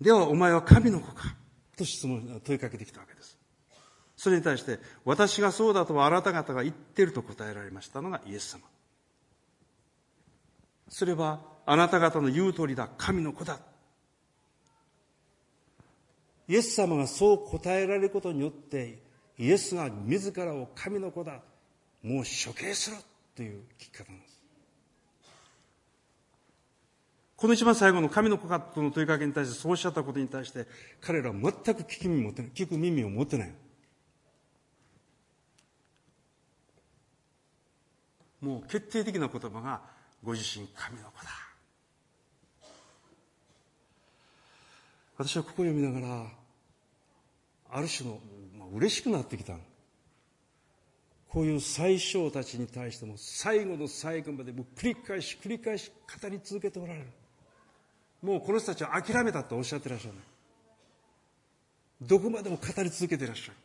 [0.00, 1.34] ではお前は神の子か
[1.76, 3.36] と質問、問いかけてきたわけです。
[4.16, 8.60] それに対して、私がそうだとはあなた方が言っていると答えられましたのがイエス様。
[10.88, 13.58] それはあなた方の言う通りだ、神の子だ。
[16.46, 19.02] イエス様がそう答えられることによって、
[19.36, 21.40] イエスが自らを神の子だ、
[22.04, 22.96] もう処刑する
[23.34, 24.34] という聞き方なんです。
[27.36, 30.66] この一番最後の神の子かとの問いかけに対してそうおっしゃったことに対して
[31.00, 32.50] 彼らは全く聞き耳持ってない。
[32.54, 33.52] 聞く耳を持ってない。
[38.40, 39.80] もう決定的な言葉が
[40.22, 41.30] ご自身神の子だ。
[45.16, 46.26] 私はここを読みながら
[47.70, 48.18] ある種の、
[48.58, 49.56] まあ、嬉しくなってきた
[51.34, 55.90] こういう最小たちに対しても最後の最後までもう繰り返し繰り返し
[56.22, 57.06] 語り続けておられる。
[58.22, 60.14] もうこの人たちは諦めたとおっしゃってらっしゃる
[62.00, 63.56] どこまでも語り続けていらっしゃる。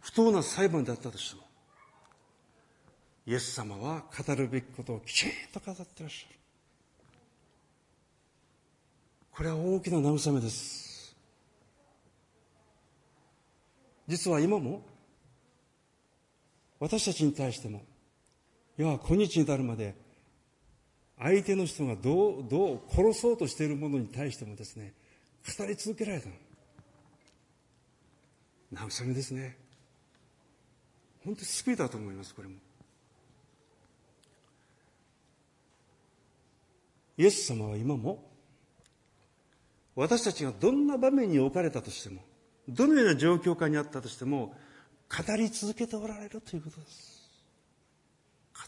[0.00, 1.42] 不当な裁判だったとしても
[3.24, 6.38] イエス様は語るべきことをきちんと語ってらっしゃる。
[9.30, 10.87] これは大きな慰めです。
[14.08, 14.82] 実は今も
[16.80, 17.82] 私たちに対しても
[18.78, 19.94] いや今日に至るまで
[21.18, 24.94] 相手の人がどうどう殺そうとしているものに対してもですね
[25.58, 26.28] 語り続けられた
[28.74, 29.56] 慰めですね。
[31.24, 32.54] 本当に救いだと思いますこれも。
[37.16, 38.30] イエス様は今も
[39.96, 42.22] 私たちがどんな場面に置かれたとしても
[42.68, 44.54] どのような状況下にあったとしても
[45.08, 47.18] 語り続けておられるということです。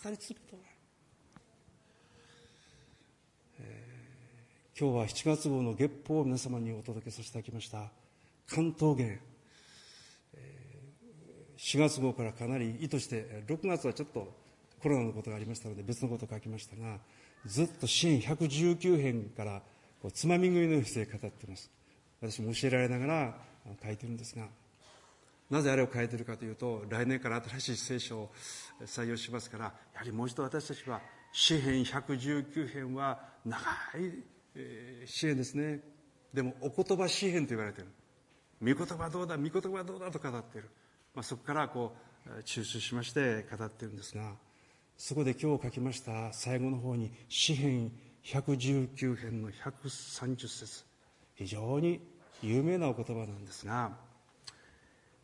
[0.03, 0.77] 語り続けておられる、
[3.61, 7.91] えー、今日は7月号の月報を皆様にお届けさせていただきました。
[8.49, 9.21] 関東源
[11.61, 14.33] 4月号からかなり意図して6月はちょっと
[14.83, 16.99] コロナのことがありましたので別のことを書きましたが
[17.45, 19.61] ずっと支援119編から
[20.01, 21.71] こうつまみ食いのように語っています。
[22.23, 23.35] 私も教えられながら
[23.83, 24.47] 書いてるんですが
[25.51, 28.31] なぜあれを書いてるかというと来年から新しい聖書を
[28.85, 31.01] 採用しますからやはりもう一度私たちは
[31.33, 34.25] 詩編119編は長い
[35.07, 35.81] 詩編ですね。
[36.33, 37.91] でもお言葉詩編と言われている。
[38.77, 40.69] 御言葉どうだ御言葉どうだと語っている。
[41.15, 41.95] まあ、そこからこ
[42.27, 44.35] う抽出しまして語っているんですが
[44.97, 47.91] そこで今日書きました最後の方に詩編
[48.25, 50.85] 119編の130節。
[51.35, 52.01] 非常に
[52.43, 53.93] 有名なお言葉なんですが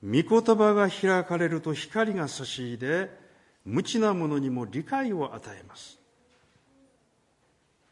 [0.03, 3.11] 御言葉が開かれると光が差し入れ
[3.65, 5.99] 無知な者にも理解を与えます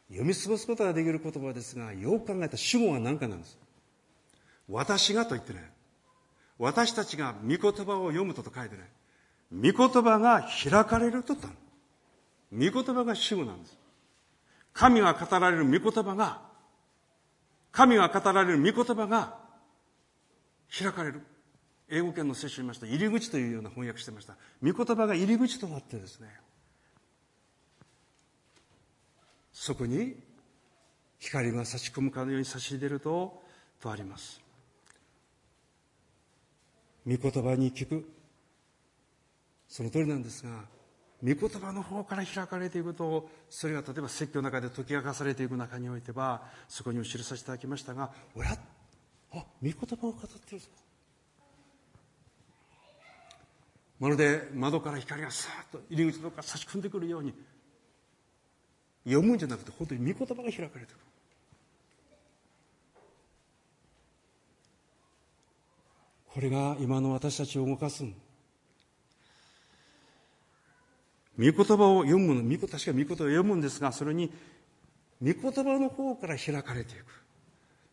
[0.09, 3.57] 読み過ごすことができる言葉ですがよく考えた主語は何かなんです
[4.69, 5.63] 私がと言ってない
[6.57, 8.87] 私たちが御言葉を読むとと書いてない。
[9.51, 11.53] 御言葉が開かれるとったの。
[12.53, 13.77] 御言葉が主語なんです。
[14.73, 16.41] 神が語られる御言葉が、
[17.75, 19.37] 神が語られる御言葉が
[20.79, 21.21] 開かれる。
[21.89, 24.37] 英語圏の聖書にました、入り口というような翻訳してました。
[24.63, 26.29] 御言葉が入り口となってですね、
[29.51, 30.15] そこに
[31.19, 33.43] 光が差し込むかのように差し入れると、
[33.81, 34.41] とあります。
[37.05, 38.09] 御言葉に聞く
[39.67, 40.63] その通りなんですが
[41.25, 48.51] 御言葉の方から開かれていくとそれが例えば説教の中で解き明かされていく中においてはそこにも記させていただきましたがおや？
[49.33, 50.67] あ御言葉を語ってるぞ
[53.99, 57.33] まるで窓から光がさっと入り口のか差し込んでくるように
[59.05, 60.99] 読むんじゃなくて本当に御言葉が開かれてくる。
[66.27, 68.03] これが今の私たちを動かす
[71.37, 74.31] 御言葉を読む、御確か御言葉を読むんですが、それに、
[75.21, 77.05] 御言葉の方から開かれていく。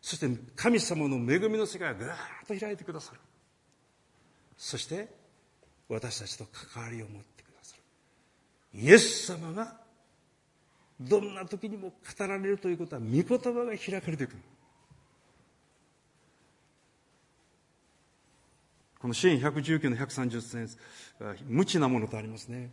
[0.01, 2.15] そして神様の恵みの世界がぐーっ
[2.47, 3.19] と開いてくださる。
[4.57, 5.07] そして、
[5.89, 8.79] 私たちと関わりを持ってくださる。
[8.79, 9.77] イエス様が、
[10.99, 14.35] どんな時にも語られるということは、御言葉が開かれていく。
[19.03, 20.77] この支援119の130節
[21.45, 22.71] 無知なものとありますね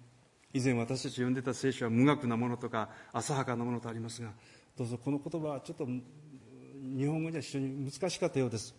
[0.52, 4.30] 以前私たち読んでた聖書は無学なものとか浅はかなものとありますが
[4.76, 8.74] どうぞこの言葉はちょっと日本語には非常に難しかったようです。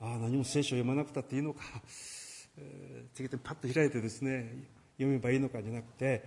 [0.00, 1.60] ああ何も聖書を読まなくたっていいのか、
[2.58, 6.24] えー、次々パッと開いてですね読めばいいのかじゃなくて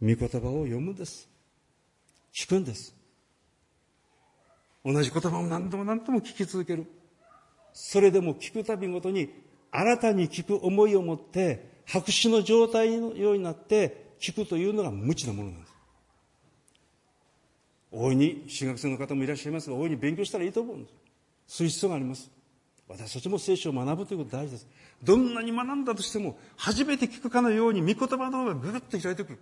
[0.00, 1.28] 御言葉を読むんです。
[2.32, 2.94] 聞くんです。
[4.84, 6.86] 同じ言葉を何度も何度も聞き続ける。
[7.72, 9.30] それでも聞くたびごとに
[9.70, 15.72] 新たに聞く思いを持って白紙の状態のようになって聞くというのが無知なものなんです。
[17.90, 20.94] 大いに進学生の方もいらっしゃいますが、大いに勉強したらいいと思うんです。
[21.46, 22.30] そういう必要があります。
[22.88, 24.66] 私たちも聖書を学ぶということ大事です。
[25.02, 29.38] どんなに学んだとしても、初めて聞くかのように御言葉の方がぐぐっと開いてくる。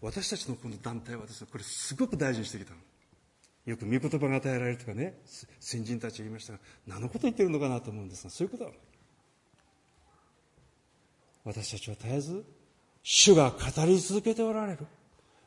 [0.00, 2.78] 私たちのこの団体はですね、これすごく大事にしてきたの。
[3.64, 5.20] よく御言葉が与えられるとかね、
[5.60, 8.70] 先人たち言いましたが、何のこと言ってるのかなと思うんですが、そういうことは
[11.44, 12.44] 私たちは絶えず、
[13.02, 14.86] 主が語り続けておられる。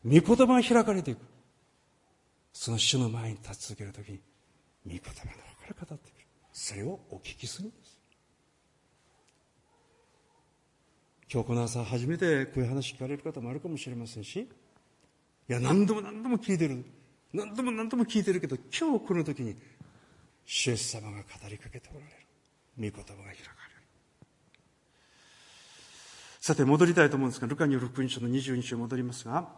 [0.03, 1.19] 御言葉が開かれていく。
[2.53, 4.19] その主の前に立ち続けるときに、
[4.85, 6.25] 御言葉の中から語ってくる。
[6.53, 7.99] それをお聞きするんです。
[11.31, 14.47] 今日この朝初めてこういう話聞かれる方もあるかもしれませんし、い
[15.47, 16.85] や、何度も何度も聞いてる。
[17.33, 19.55] 何度も何度も聞いてるけど、今日この時に、
[20.45, 22.11] 主イエス様が語りかけておられる。
[22.77, 23.35] 御言葉が開かれる。
[26.39, 29.49] さて、戻りたいと思うんですが、ルカによる福音書の22章戻りますが、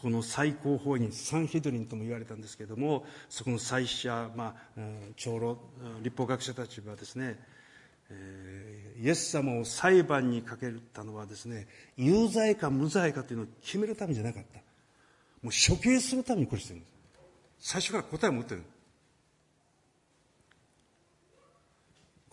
[0.00, 4.80] この最高法院、サンヒドリンとも言われたんですけれども、そこの祭司者、まあ、
[5.16, 5.58] 長老、
[6.02, 7.36] 立法学者たちはですね、
[9.00, 11.66] イエス様を裁判にかけたのはですね、
[11.96, 14.60] 有罪か無罪かというのを決めるためじゃなかった。
[15.42, 16.92] もう処刑するためにこれしてるんです。
[17.60, 18.62] 最初から答えを持ってる。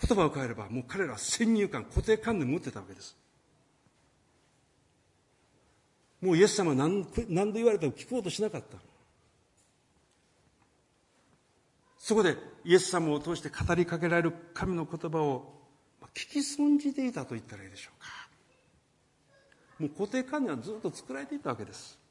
[0.08, 3.16] 言葉を変えれば、もう彼らは先入観、固定観念を持ってたわけです。
[6.22, 8.78] もうイエス様は何何度言われても聞こうとしなかった。
[12.00, 15.54] そこでイエス様を通して語りかけられる神の言葉を
[16.14, 18.08] 聞き損じていたと言ったらいいでしょうか。
[19.80, 22.05] もう固定観念はずっと作られていたわけです。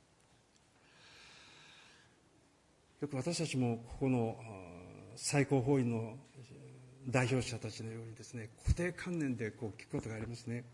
[3.04, 4.34] よく私たちもここの
[5.14, 6.14] 最高法院の
[7.06, 10.64] 代表者たちのようにですね固定観念でこう聞くことがありますね。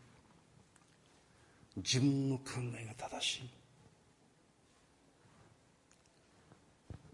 [1.78, 2.44] 自分の考
[2.80, 3.50] えが正しい。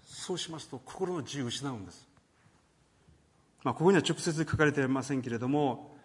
[0.05, 2.07] そうしますと心の自由を失うんです。
[3.64, 5.97] まあここには直接書かれていませんけれども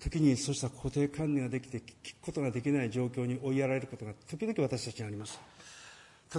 [0.00, 5.38] 時にそうした固定観念ができて聞くことができない状況に追いやられることが時々私たちにあります。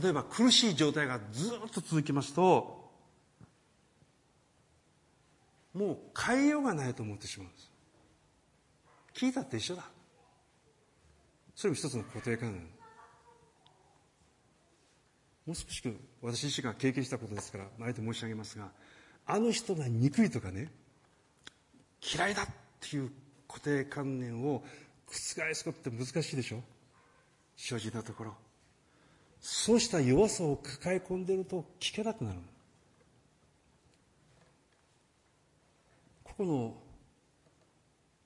[0.01, 2.85] 例えば苦しい状態がずっと続きますと
[5.73, 7.71] もう変えようがないと思ってしまうんです。
[9.13, 9.83] 聞いたって一緒だ。
[11.53, 12.61] それも一つの固定観念。
[15.45, 15.83] もう少し
[16.21, 18.71] 私自身が経験したことですからあえて申し上げますが
[19.27, 20.71] あの人が憎いとかね
[22.01, 22.47] 嫌いだっ
[22.79, 23.11] ていう
[23.47, 24.63] 固定観念を
[25.07, 25.13] 覆
[25.53, 26.63] すことって難しいでしょ。
[27.55, 28.44] 正直なところ。
[29.47, 32.39] そうした弱さを抱え込んでいると聞けなくなる。
[36.23, 36.73] ここの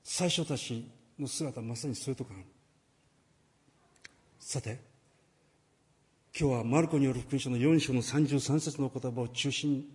[0.01, 0.89] 最初たち
[1.19, 2.39] の姿まさにそういうところ。
[2.39, 2.45] ある
[4.39, 4.79] さて
[6.39, 9.85] 今日はマルコによる福音書の4章の33節の言葉を中心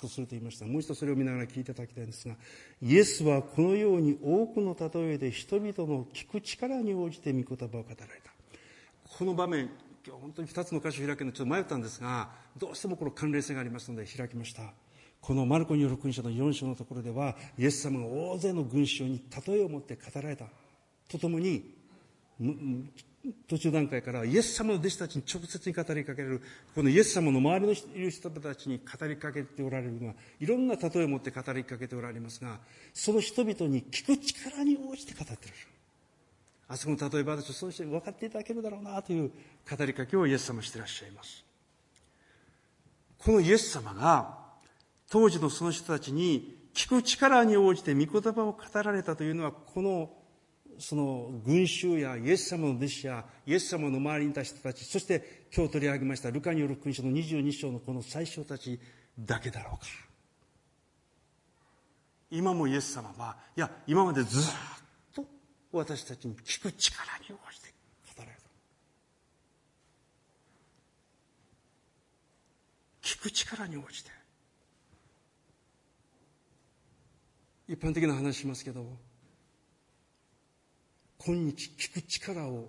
[0.00, 0.66] とすると言いました。
[0.66, 2.34] もう一度それを見ながら聞いていただきたいんですが
[2.82, 8.32] イエスはこのように多くの例えで人々の聞く力に応じて御言葉を語られた。
[9.16, 9.70] この場面
[10.04, 14.74] 今日本当に2つの箇所を開けるのちょっと迷ったんですがどうしてもこの関連性がありますので開きました。
[15.20, 20.46] このマルコによる福音書の4章のところではイエス様が大勢の群衆に例えを持って語られた。
[21.08, 21.76] とともに
[23.46, 26.42] 途中段階からイエス様の弟子たちに直接に語りかける。
[26.74, 32.58] このイエス様の周りのいる人たちに語りかけておられるのはいろんな例えを持って語りかけておられますが
[32.92, 35.71] その人々に聞く力に応じて語っている。
[36.72, 39.30] あそこの例え話をそうして分かっていただけるだろうなという
[39.68, 41.44] 語りかけをイエス様していらっしゃいます
[43.18, 44.42] このイエス様が
[45.10, 50.10] 当時のその人たちに聞く力に応じて御言葉を語られたというのは、この、
[50.78, 58.80] その群衆やイエス様の弟子やイエス様の周りにいた人たち、そして今日取り上げましたルカによる福音書の22章のこの最初たち
[59.18, 59.86] だけだろうか。
[62.30, 64.42] 今もイエス様は、いや、今までずっ
[65.72, 67.72] 私たちに聞く力に応じて
[68.16, 68.42] 語られた。
[73.02, 74.22] 聞く力に応じて。
[77.72, 78.84] 一般的な話しますけど
[81.24, 82.68] 今日聞く力を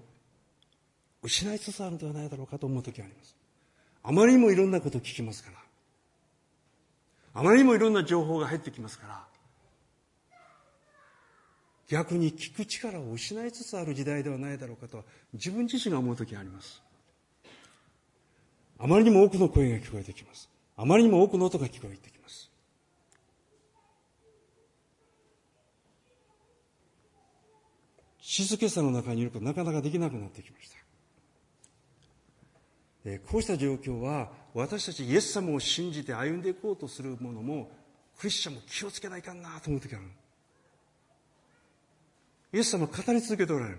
[1.22, 3.36] 失いつつあるのではないだろうかと思う時があります
[4.04, 5.58] あまりにもいろんなことを聞きますから
[7.34, 9.26] あまりにもいろんな情報が入ってきますから
[11.88, 15.04] 逆に聞く力を失いつつある時代ではないだろうかと
[15.34, 16.82] 自分自身が思う時があります
[18.80, 22.50] あまりにも多くの声が聞こえてきますあまりにも多くの音が聞こえてきます
[28.26, 30.78] 静けさの中にいるとなかなかできなくなってきました。
[33.28, 37.70] こうした状況は私たちイエス様を信じて歩んでいこうとする者も
[38.18, 40.08] クリスチャンも気をつけないかなと思う時がある。
[42.54, 43.78] イエス様語り続けておられる。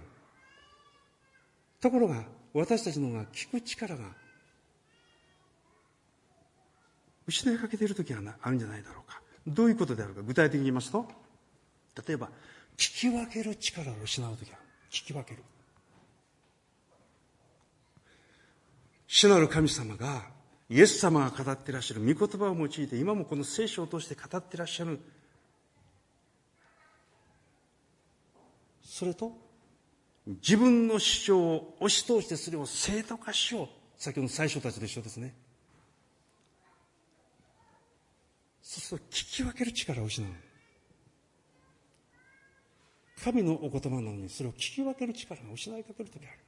[1.80, 4.04] ところが私たちのが聞く力が
[7.26, 9.20] 失いかけている時があるんじゃないだろうか。
[9.46, 11.06] どういうことであるか具体的に言いますと
[12.06, 12.28] 例えば
[12.76, 14.58] 聞き分ける力を失う時は
[14.90, 15.42] 聞き分ける
[19.06, 20.22] 主なる神様が
[20.70, 24.98] イエス様が語っていらっしゃる御言葉を用いて今もこの聖書を通して語っていらっしゃる
[28.94, 29.32] それと
[30.24, 33.68] 自分の主張を押し通してそれを正当化しよう。
[33.98, 35.34] 先ほどの最初たちで一緒ですね。
[38.62, 40.30] そうすると聞き分ける力を失う。
[43.24, 46.44] 神のお言葉なのにそれを聞き分ける力が失いかける時がありま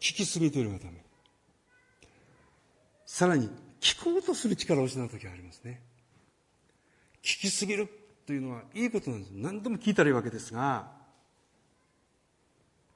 [0.00, 1.04] す聞きすぎているがため。
[3.06, 3.48] さらに
[3.80, 5.80] 聞こうとする力を失う時がありますね。
[7.22, 7.88] 聞きすぎる
[8.26, 10.86] というのはいいことなんです何度も聞いたらいいわけですが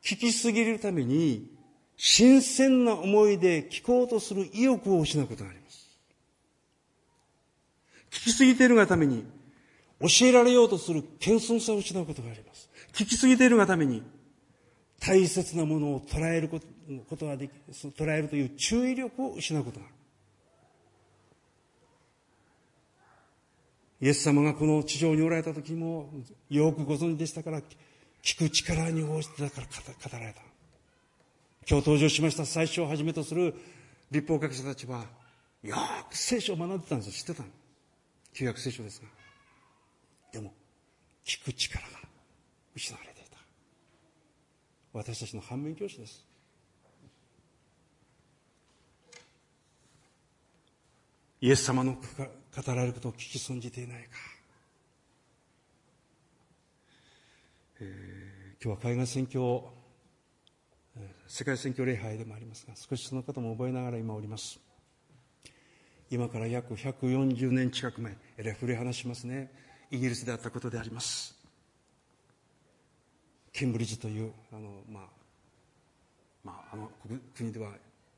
[0.03, 1.51] 聞きすぎるために
[1.97, 5.68] 新鮮な思いで聞こうとする意欲を失うことがあります
[8.11, 9.24] 聞きすぎているがために、
[10.01, 12.70] 教えられようとする謙遜さを失うことがあります。
[12.93, 14.03] 聞きすぎているがために、
[15.01, 16.61] 大切なものを捉えるこ
[17.16, 19.95] とができ、捉えるという注意力を失うことがある。
[24.01, 26.11] イエス様がこの地上におられた時も
[26.49, 27.61] よくご存知でしたから
[28.23, 30.41] 聞く力に応じてだから語られた。
[31.69, 33.55] 今日登場しました最初をはじめとする
[34.11, 35.05] 立法学者たちは
[35.63, 35.75] よ
[36.09, 37.13] く聖書を学んでたんですよ。
[37.13, 37.49] 知ってたの？
[38.33, 39.09] 旧約聖書ですが。
[40.33, 40.53] でも
[41.25, 41.99] 聞く力が
[42.77, 43.39] 失われていた。
[44.93, 46.25] 私たちの反面教師です。
[51.41, 51.97] イエス様の
[52.57, 54.09] 語られることを聞き損じていないか、
[57.81, 59.63] えー、今日は海外選挙
[61.27, 64.59] 世界選挙礼拝でもありますが少しそのことも覚えながら今おります。
[66.11, 69.53] 今から約140年近く前えらい古い話しますね。
[69.91, 71.37] イギリスであったことであります。
[73.53, 75.03] ケンブリッジというあの、まあ
[76.45, 76.91] まあ、あの
[77.35, 77.73] 国では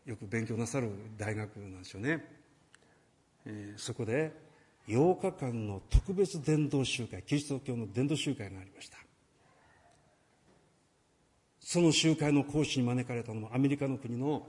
[0.06, 2.39] よく勉強なさる大学なんでしょうね。
[3.46, 4.32] えー、そこで
[4.88, 8.98] 8日間の特別伝道集会キリスト教の伝道集会がありました。
[11.60, 14.44] その集会の講師に招かれたのもアメリカの国の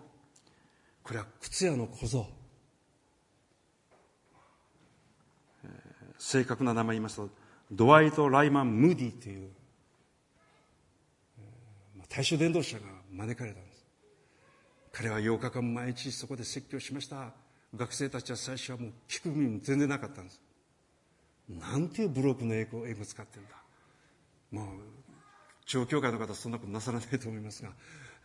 [1.04, 2.26] これは靴屋の小僧、
[5.64, 5.70] えー、
[6.18, 7.30] 正確な名前言いますと
[7.72, 9.50] ドワイト・ライマン・ムーディという、
[11.96, 13.86] まあ、大衆伝道者が招かれたんです。
[14.92, 17.32] 彼は8日間毎日そこで説教しました。
[17.76, 20.42] 学生たちは最初はもう聞く耳も全然なかったんです。
[21.50, 23.56] なんていうブロックの英語英語使ってるんだ。
[24.52, 24.66] まあ
[25.66, 27.70] 超教会の方はそんなことなさらないと思いますが、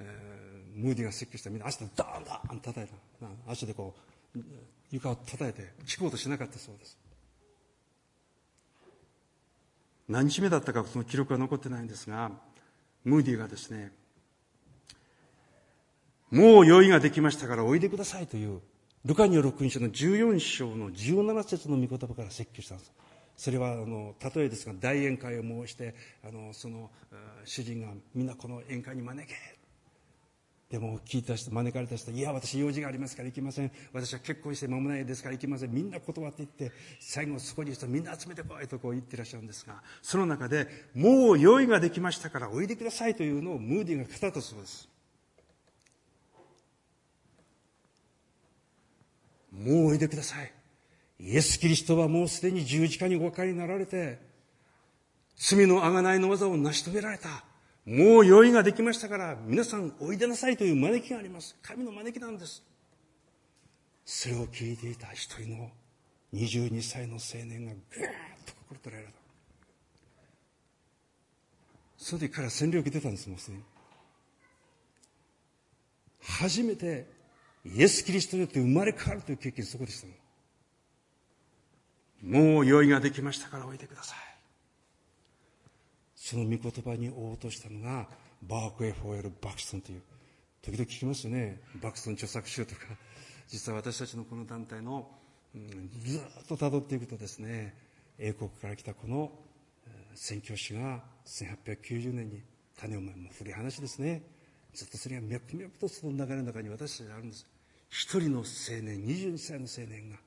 [0.01, 2.91] えー、ムーディが説教したらみんな足でダーンダーン叩い
[3.21, 3.51] た。
[3.51, 3.95] 足でこ
[4.37, 4.41] う
[4.91, 6.99] 床を叩いて聞こうとしなかったそうです。
[10.09, 12.31] 何日目だったかその記録は残ってないんですが
[13.05, 13.93] ムーディがですね
[16.31, 18.61] もう用意ができましたからおいでくださいという
[19.07, 22.93] ルカによる福音書の14章の17節の御言葉から説教したんです。
[23.37, 25.95] それはあの例えですが大宴会を申して
[26.25, 26.91] あのその
[27.45, 29.35] 主人がみんなこの宴会に招け。
[30.71, 33.71] でも聞いた人招かれた人いや私用事がありますから行きません。
[33.93, 35.71] 私は結婚して間もないですから行きません。
[35.71, 44.96] みんな断っていって最後そこにいる人みんな集めてこいとこう言ってらっしゃるんですがその中でもう用意ができましたからおいでくださいというのをムーディが語ったそうです。
[49.57, 50.53] もうおいでください。
[51.19, 54.19] イエス・キリストはもうすでに十字架におかかりになられて、
[55.37, 57.45] 罪の贖いの技を成し遂げられた。
[57.87, 61.57] もう用意ができましたから、皆さんおいでなさいという招きがあります。
[61.63, 62.63] 神の招きなんです。
[64.05, 65.71] それを聞いていた一人の
[66.35, 67.81] 22歳の青年がぐーっ
[68.45, 69.13] と心取られた。
[71.97, 73.63] その時から占領受けてたんです、もうすでに。
[76.21, 77.07] 初めて
[77.75, 80.07] イエス・キリストによって生まれ変わるという経験そこでした
[82.23, 84.19] もう用意ができましたからおいでください。
[86.15, 88.09] その御言葉に応答したのが
[88.43, 90.03] バーク・エフォーエル・バクストンという
[90.63, 91.61] 時々聞きますよね。
[91.81, 92.81] バクストン著作集とか。
[93.47, 95.09] 実は私たちのこの団体の、
[95.55, 97.77] うん、ずっとたどっていくとですね
[98.19, 99.31] 英国から来たこの
[100.15, 102.43] 宣教師が1890年に
[102.77, 104.23] 種をまいもう古い話ですね。
[104.75, 107.47] ずっとそれが脈々とその流れの中に私たちにあるんです
[107.89, 108.45] 一人の青
[108.83, 110.19] 年、22歳の青年が、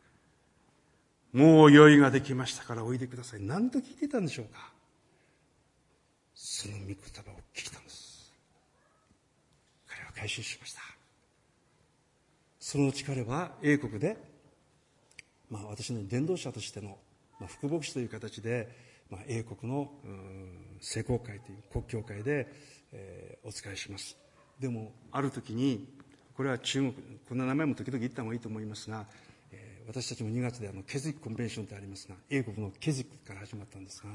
[1.34, 3.42] もう用意ができましたからおいでください。
[3.42, 4.72] 何と聞いてたんでしょうか
[6.34, 8.34] その御言葉を聞いたんです。
[9.88, 10.82] 彼は改心しました。
[12.60, 14.18] そのうち彼は英国で、
[15.50, 16.98] まあ私の伝道者としての、
[17.40, 18.70] まあ、副牧師という形で、
[19.10, 19.90] まあ、英国の
[20.82, 22.48] 聖公会という国教会で、
[22.92, 24.18] えー、お仕えします。
[24.60, 25.88] でも、ある時に、
[26.40, 26.94] これは中国
[27.28, 29.06] こんな名前も時々言った方がいいと思いますが、
[29.52, 34.08] えー、私たちも2月であのケズイックコンベンションってありますが英国のケズイックから始まったんですが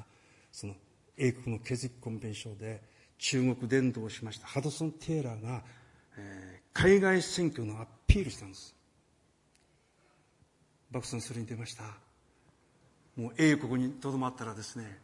[0.51, 0.72] その
[1.18, 2.81] 英国のケズイックコンベンションで
[3.18, 5.62] 中国伝道をしましたハドソン・テイラーが、
[6.16, 8.75] えー、海外選挙のアピールしたんです。
[10.91, 11.83] バクさんそれに出ました。
[13.16, 14.99] もう英国にとどまったらですね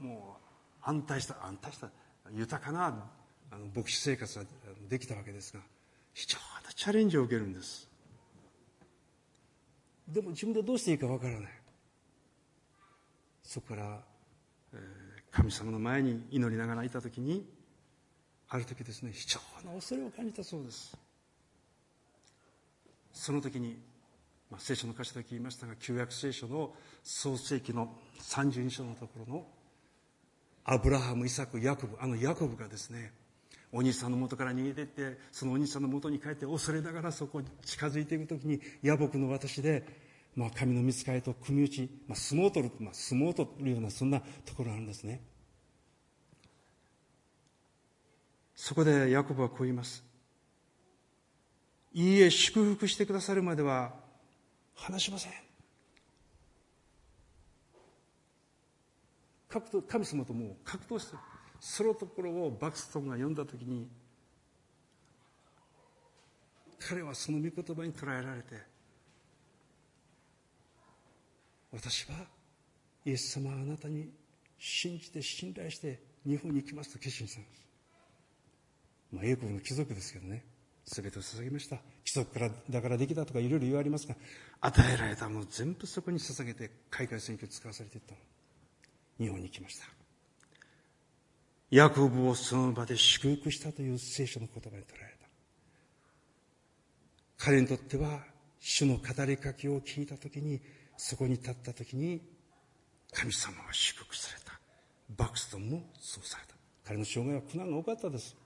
[0.00, 0.38] も
[0.84, 1.88] う安泰した安泰した
[2.34, 3.10] 豊かな
[3.52, 4.44] あの牧師生活が
[4.88, 5.60] できたわけですが
[6.18, 7.88] 非常なチャレンジを受けるんです。
[10.08, 11.52] でも自分でどうしていいかわからない。
[13.44, 14.00] そこから、
[14.74, 14.80] えー、
[15.30, 17.48] 神様の前に祈りながらいた時に
[18.48, 20.98] ある時ですね非常な恐れを感じたそうです。
[23.12, 23.78] その時に
[24.50, 26.72] まあ、聖書の歌詞だけ言いましたが旧約聖書の
[27.04, 29.46] 創世記の32章のところの
[30.64, 33.12] アブラハムイサクヤコブあのヤコブがですね
[33.72, 39.84] お兄さんの元から逃げていってそのお兄さんの元に帰って恐れながらそこに近づいていく時に野木の私で、
[40.34, 45.22] まあ、神の見つかりと組み打ち、まあ、相撲を取る、まあ、相撲を取るようなそんなところがあるんですね。
[48.54, 50.04] そこでヤコブはこう言います。
[51.92, 53.94] いいえ祝福してくださるまでは
[54.74, 55.32] 話しません。
[59.88, 61.18] 神様ともう格闘してる。
[61.60, 63.88] そのところをバクストンが読んだ時に
[66.78, 68.62] 彼はその御言葉に捉えられて
[71.72, 72.14] 私は
[73.04, 74.10] イエス様はあなたに
[74.58, 77.66] 信じて信頼して日本に行きますと決心したんです。
[79.12, 80.44] まあ、英国の貴族ですけどね、
[80.84, 81.76] 全てを捧げました。
[82.04, 84.14] 貴族からだからできたとかいろいろ言われますが、
[84.60, 88.20] 与えられたもの全部そこに捧げて海外選挙を使わされていったの。
[89.18, 89.97] 日本に来ました。
[91.70, 95.28] ヤコブをその場で祝福したという聖書の言葉に捉えた。
[97.36, 98.20] 彼にとっては、
[98.60, 100.60] 主の語りかけを聞いたときに、
[100.96, 102.20] そこに立ったときに、
[103.12, 104.58] 神様は祝福された。
[105.16, 106.54] バクストンもそうされた。
[106.84, 108.36] 彼の生涯は苦難が多かったです。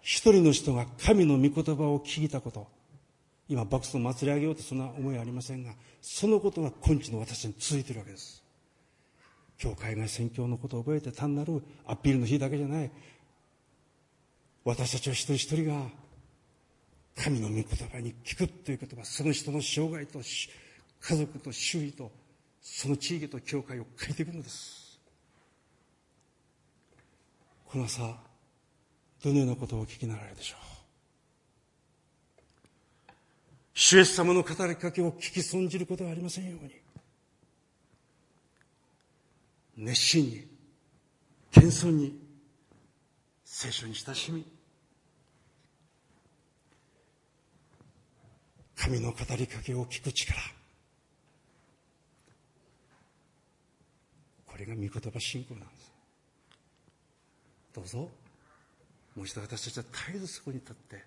[0.00, 2.68] 一人の人が神の御言葉を聞いたこと。
[3.48, 8.47] 今、バクストン祭り上げようとそんな思いはありませんが、そのことが今日の私に続いているわけです。
[9.58, 12.90] 教会が宣教のことを覚えて単なるアピールの日だけじゃない。
[14.64, 15.82] 私たちは一人一人が
[17.16, 22.12] 神の御言葉に聞くという言葉その人の生涯と家族と周囲と
[22.60, 25.00] その地域と教会を変えていくのです。
[27.66, 28.16] この朝
[29.22, 30.60] どのようなことをお聞きになられるでしょう？
[33.74, 36.72] 主イエス様の語りかけを聞き損じることはありませんように。
[39.80, 40.44] 熱心に
[41.52, 42.18] 謙遜に
[43.44, 44.44] 聖書に親しみ
[48.76, 50.36] 神の語りかけを聞く力
[54.46, 55.92] これが御言葉信仰なんです。
[57.72, 57.98] どうぞ
[59.14, 61.04] もう一度私たちは絶えずそこに立って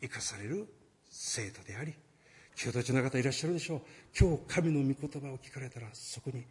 [0.00, 0.66] 生かされる
[1.08, 1.94] 生徒であり
[2.60, 3.80] 今日たちの方いらっしゃるでしょう。
[4.18, 6.42] 今日神の御言葉を聞かれたらそこに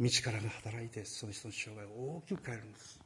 [0.00, 2.98] 道からが働いてその人の生涯を大きく変えるんです。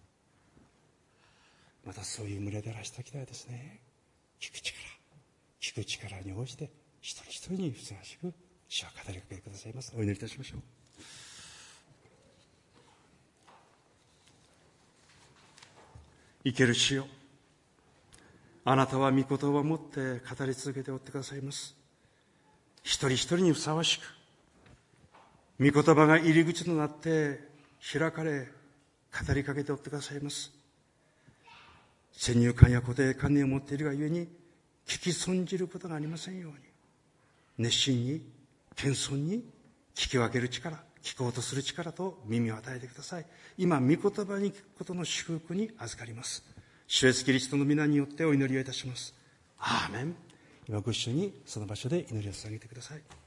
[1.85, 3.81] またそういう群れでらしておきたいですね。
[4.41, 4.79] 聞く力
[5.61, 6.71] 聞く力に応じて
[7.01, 8.33] 一人一人にふさわしく
[8.69, 9.93] 主は語りかけてくださいます。
[9.97, 10.61] お祈りいたしましょう。
[16.45, 17.07] 生ける主よ。
[18.65, 21.75] あなたは御言葉を持って語り続けておってくださいます。
[22.83, 24.14] 一人一人にふさわしく
[25.61, 27.41] 御言葉が入り口となって
[27.93, 28.49] 開かれ
[29.27, 30.53] 語りかけておってくださいます。
[32.13, 34.27] 先入観や固定観念を持っているがゆえに
[34.87, 36.59] 聞き損じることがありませんように。
[37.59, 38.23] 熱心に
[38.75, 39.45] 謙遜に
[39.95, 43.27] 聞き分ける力聞こうとする力と耳を与えてください。
[43.57, 46.43] 今御言葉に聞くことの祝福に預かります。
[46.89, 49.15] 主イエスキリストの皆によってお祈りをいたします。
[49.59, 50.17] アーメン。
[50.69, 53.24] 今ご一緒にその場所で祈りを捧げてください。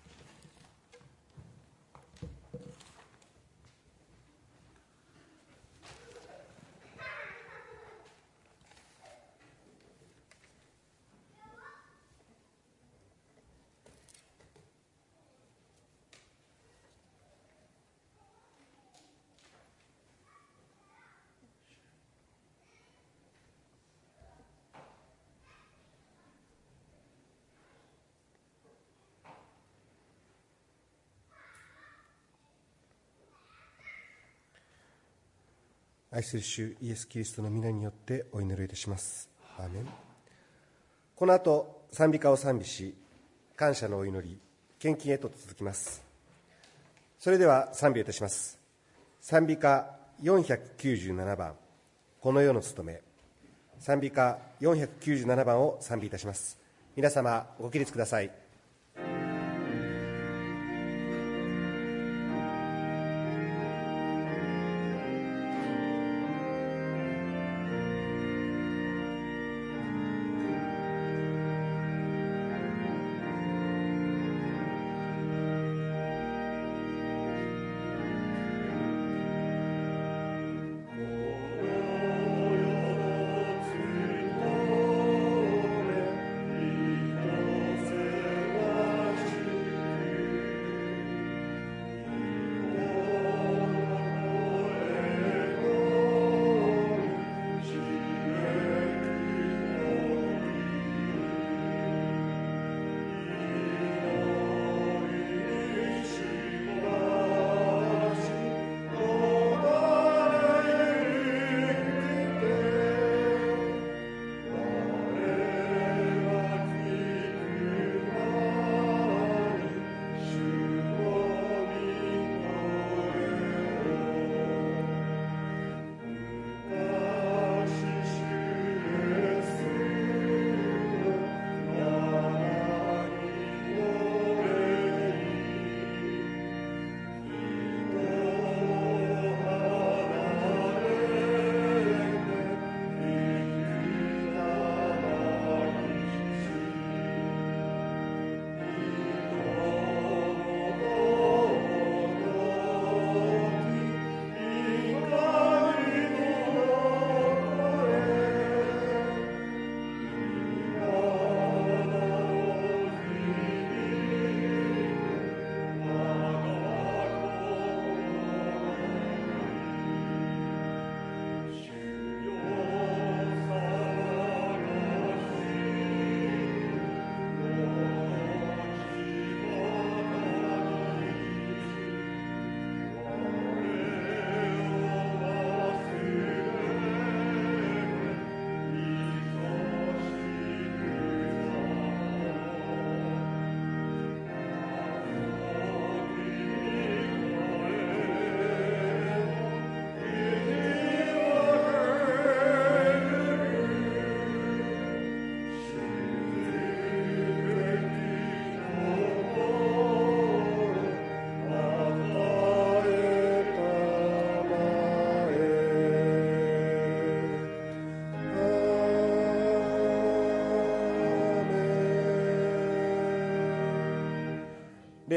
[36.18, 39.30] 愛する主イエス・キリストの皆によってお祈りいたします。
[39.60, 39.88] アーメン。
[41.16, 42.96] この後賛美歌を賛美し
[43.56, 44.40] 感謝のお祈り
[44.80, 46.04] 献金へと続きます。
[47.20, 48.60] それでは賛美いたします。
[49.22, 49.92] 賛美歌
[50.24, 51.54] 497番
[52.20, 53.02] この世の務め。
[53.78, 56.58] 賛美歌497番を賛美いたします。
[56.96, 58.47] 皆様ご起立ください。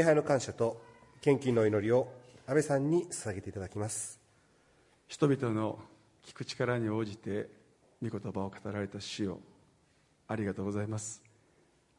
[0.00, 0.80] 礼拝の感謝と
[1.20, 2.10] 献金の祈りを
[2.46, 4.18] 安倍さんに捧げていただきます。
[5.08, 5.78] 人々の
[6.24, 7.50] 聞く力に応じて
[8.02, 9.40] 御言葉を語られた主よ
[10.26, 11.22] ありがとうございます。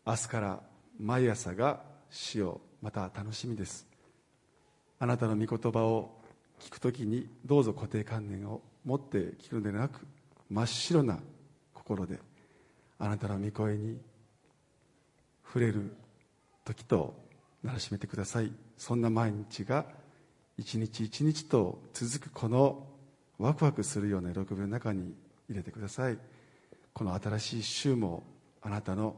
[0.04, 0.60] 明日から
[1.00, 3.86] 毎朝が主よまた楽しみです。
[4.98, 6.10] あなたの御言葉を
[6.60, 10.08] 聞くときにどうぞ固定観念を持って聞くのではなく
[10.50, 11.20] 真っ白な
[11.76, 12.18] 心で
[12.98, 14.00] あなたの御声に
[15.46, 15.96] 触れる
[16.66, 17.30] 時と
[17.64, 18.52] ならしめてください。
[18.78, 19.86] そんな毎日が
[20.58, 22.88] 一日一日と続くこの
[23.38, 25.16] ワクワクするような喜びの中に
[25.50, 26.18] 入れてください。
[26.94, 28.24] この新しい週も
[28.62, 29.16] あなたの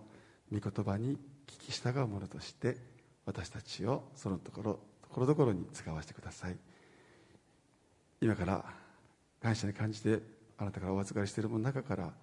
[0.52, 1.18] 御言葉に
[1.48, 2.78] 聞き従うものとして
[3.26, 6.58] 私たちをそのところところどころに使わせてください。
[8.22, 8.64] 今から
[9.42, 10.22] 感謝に感じて
[10.58, 12.14] あなたからお預かりしているものの中から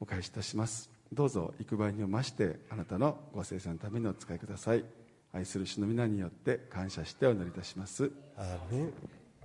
[0.00, 0.90] お返しいたします。
[1.12, 5.05] どうぞ幾倍にも増してあなたのご生産のためにお使いください。
[5.36, 8.10] 愛する主の皆によって感謝してお祈りいたします。
[8.36, 8.92] アーメン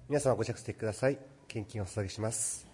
[0.08, 1.18] 皆様ご着席ください。
[1.48, 2.71] 献金をお捧げします。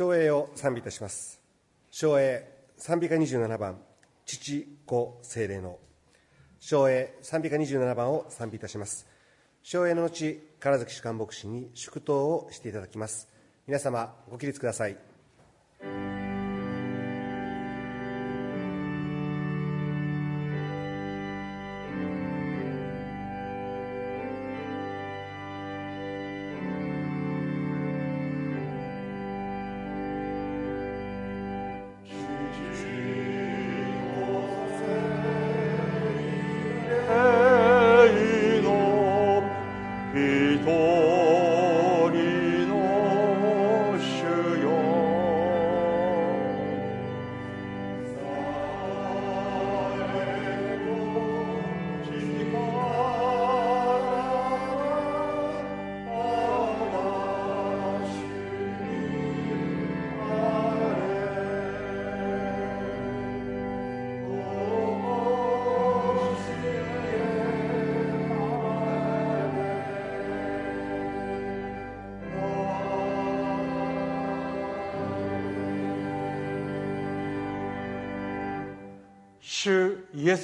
[0.00, 1.42] 昭栄を賛美いたします。
[1.90, 2.48] 昭栄
[2.78, 3.76] 賛美歌27番
[4.24, 5.76] 父子精霊の。
[6.58, 9.06] 昭栄賛美歌27番を賛美いたします。
[9.62, 13.28] 昭栄の後唐崎主幹牧師に祝祷をしていただきます。
[13.66, 15.09] 皆様ご起立ください。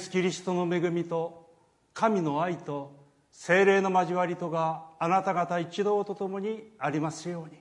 [0.07, 1.49] ス・キリストの恵みと
[1.93, 2.95] 神の愛と
[3.29, 7.59] 精霊の交わりとがあなた方一同と共にありますように。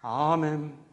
[0.00, 0.89] アーメン。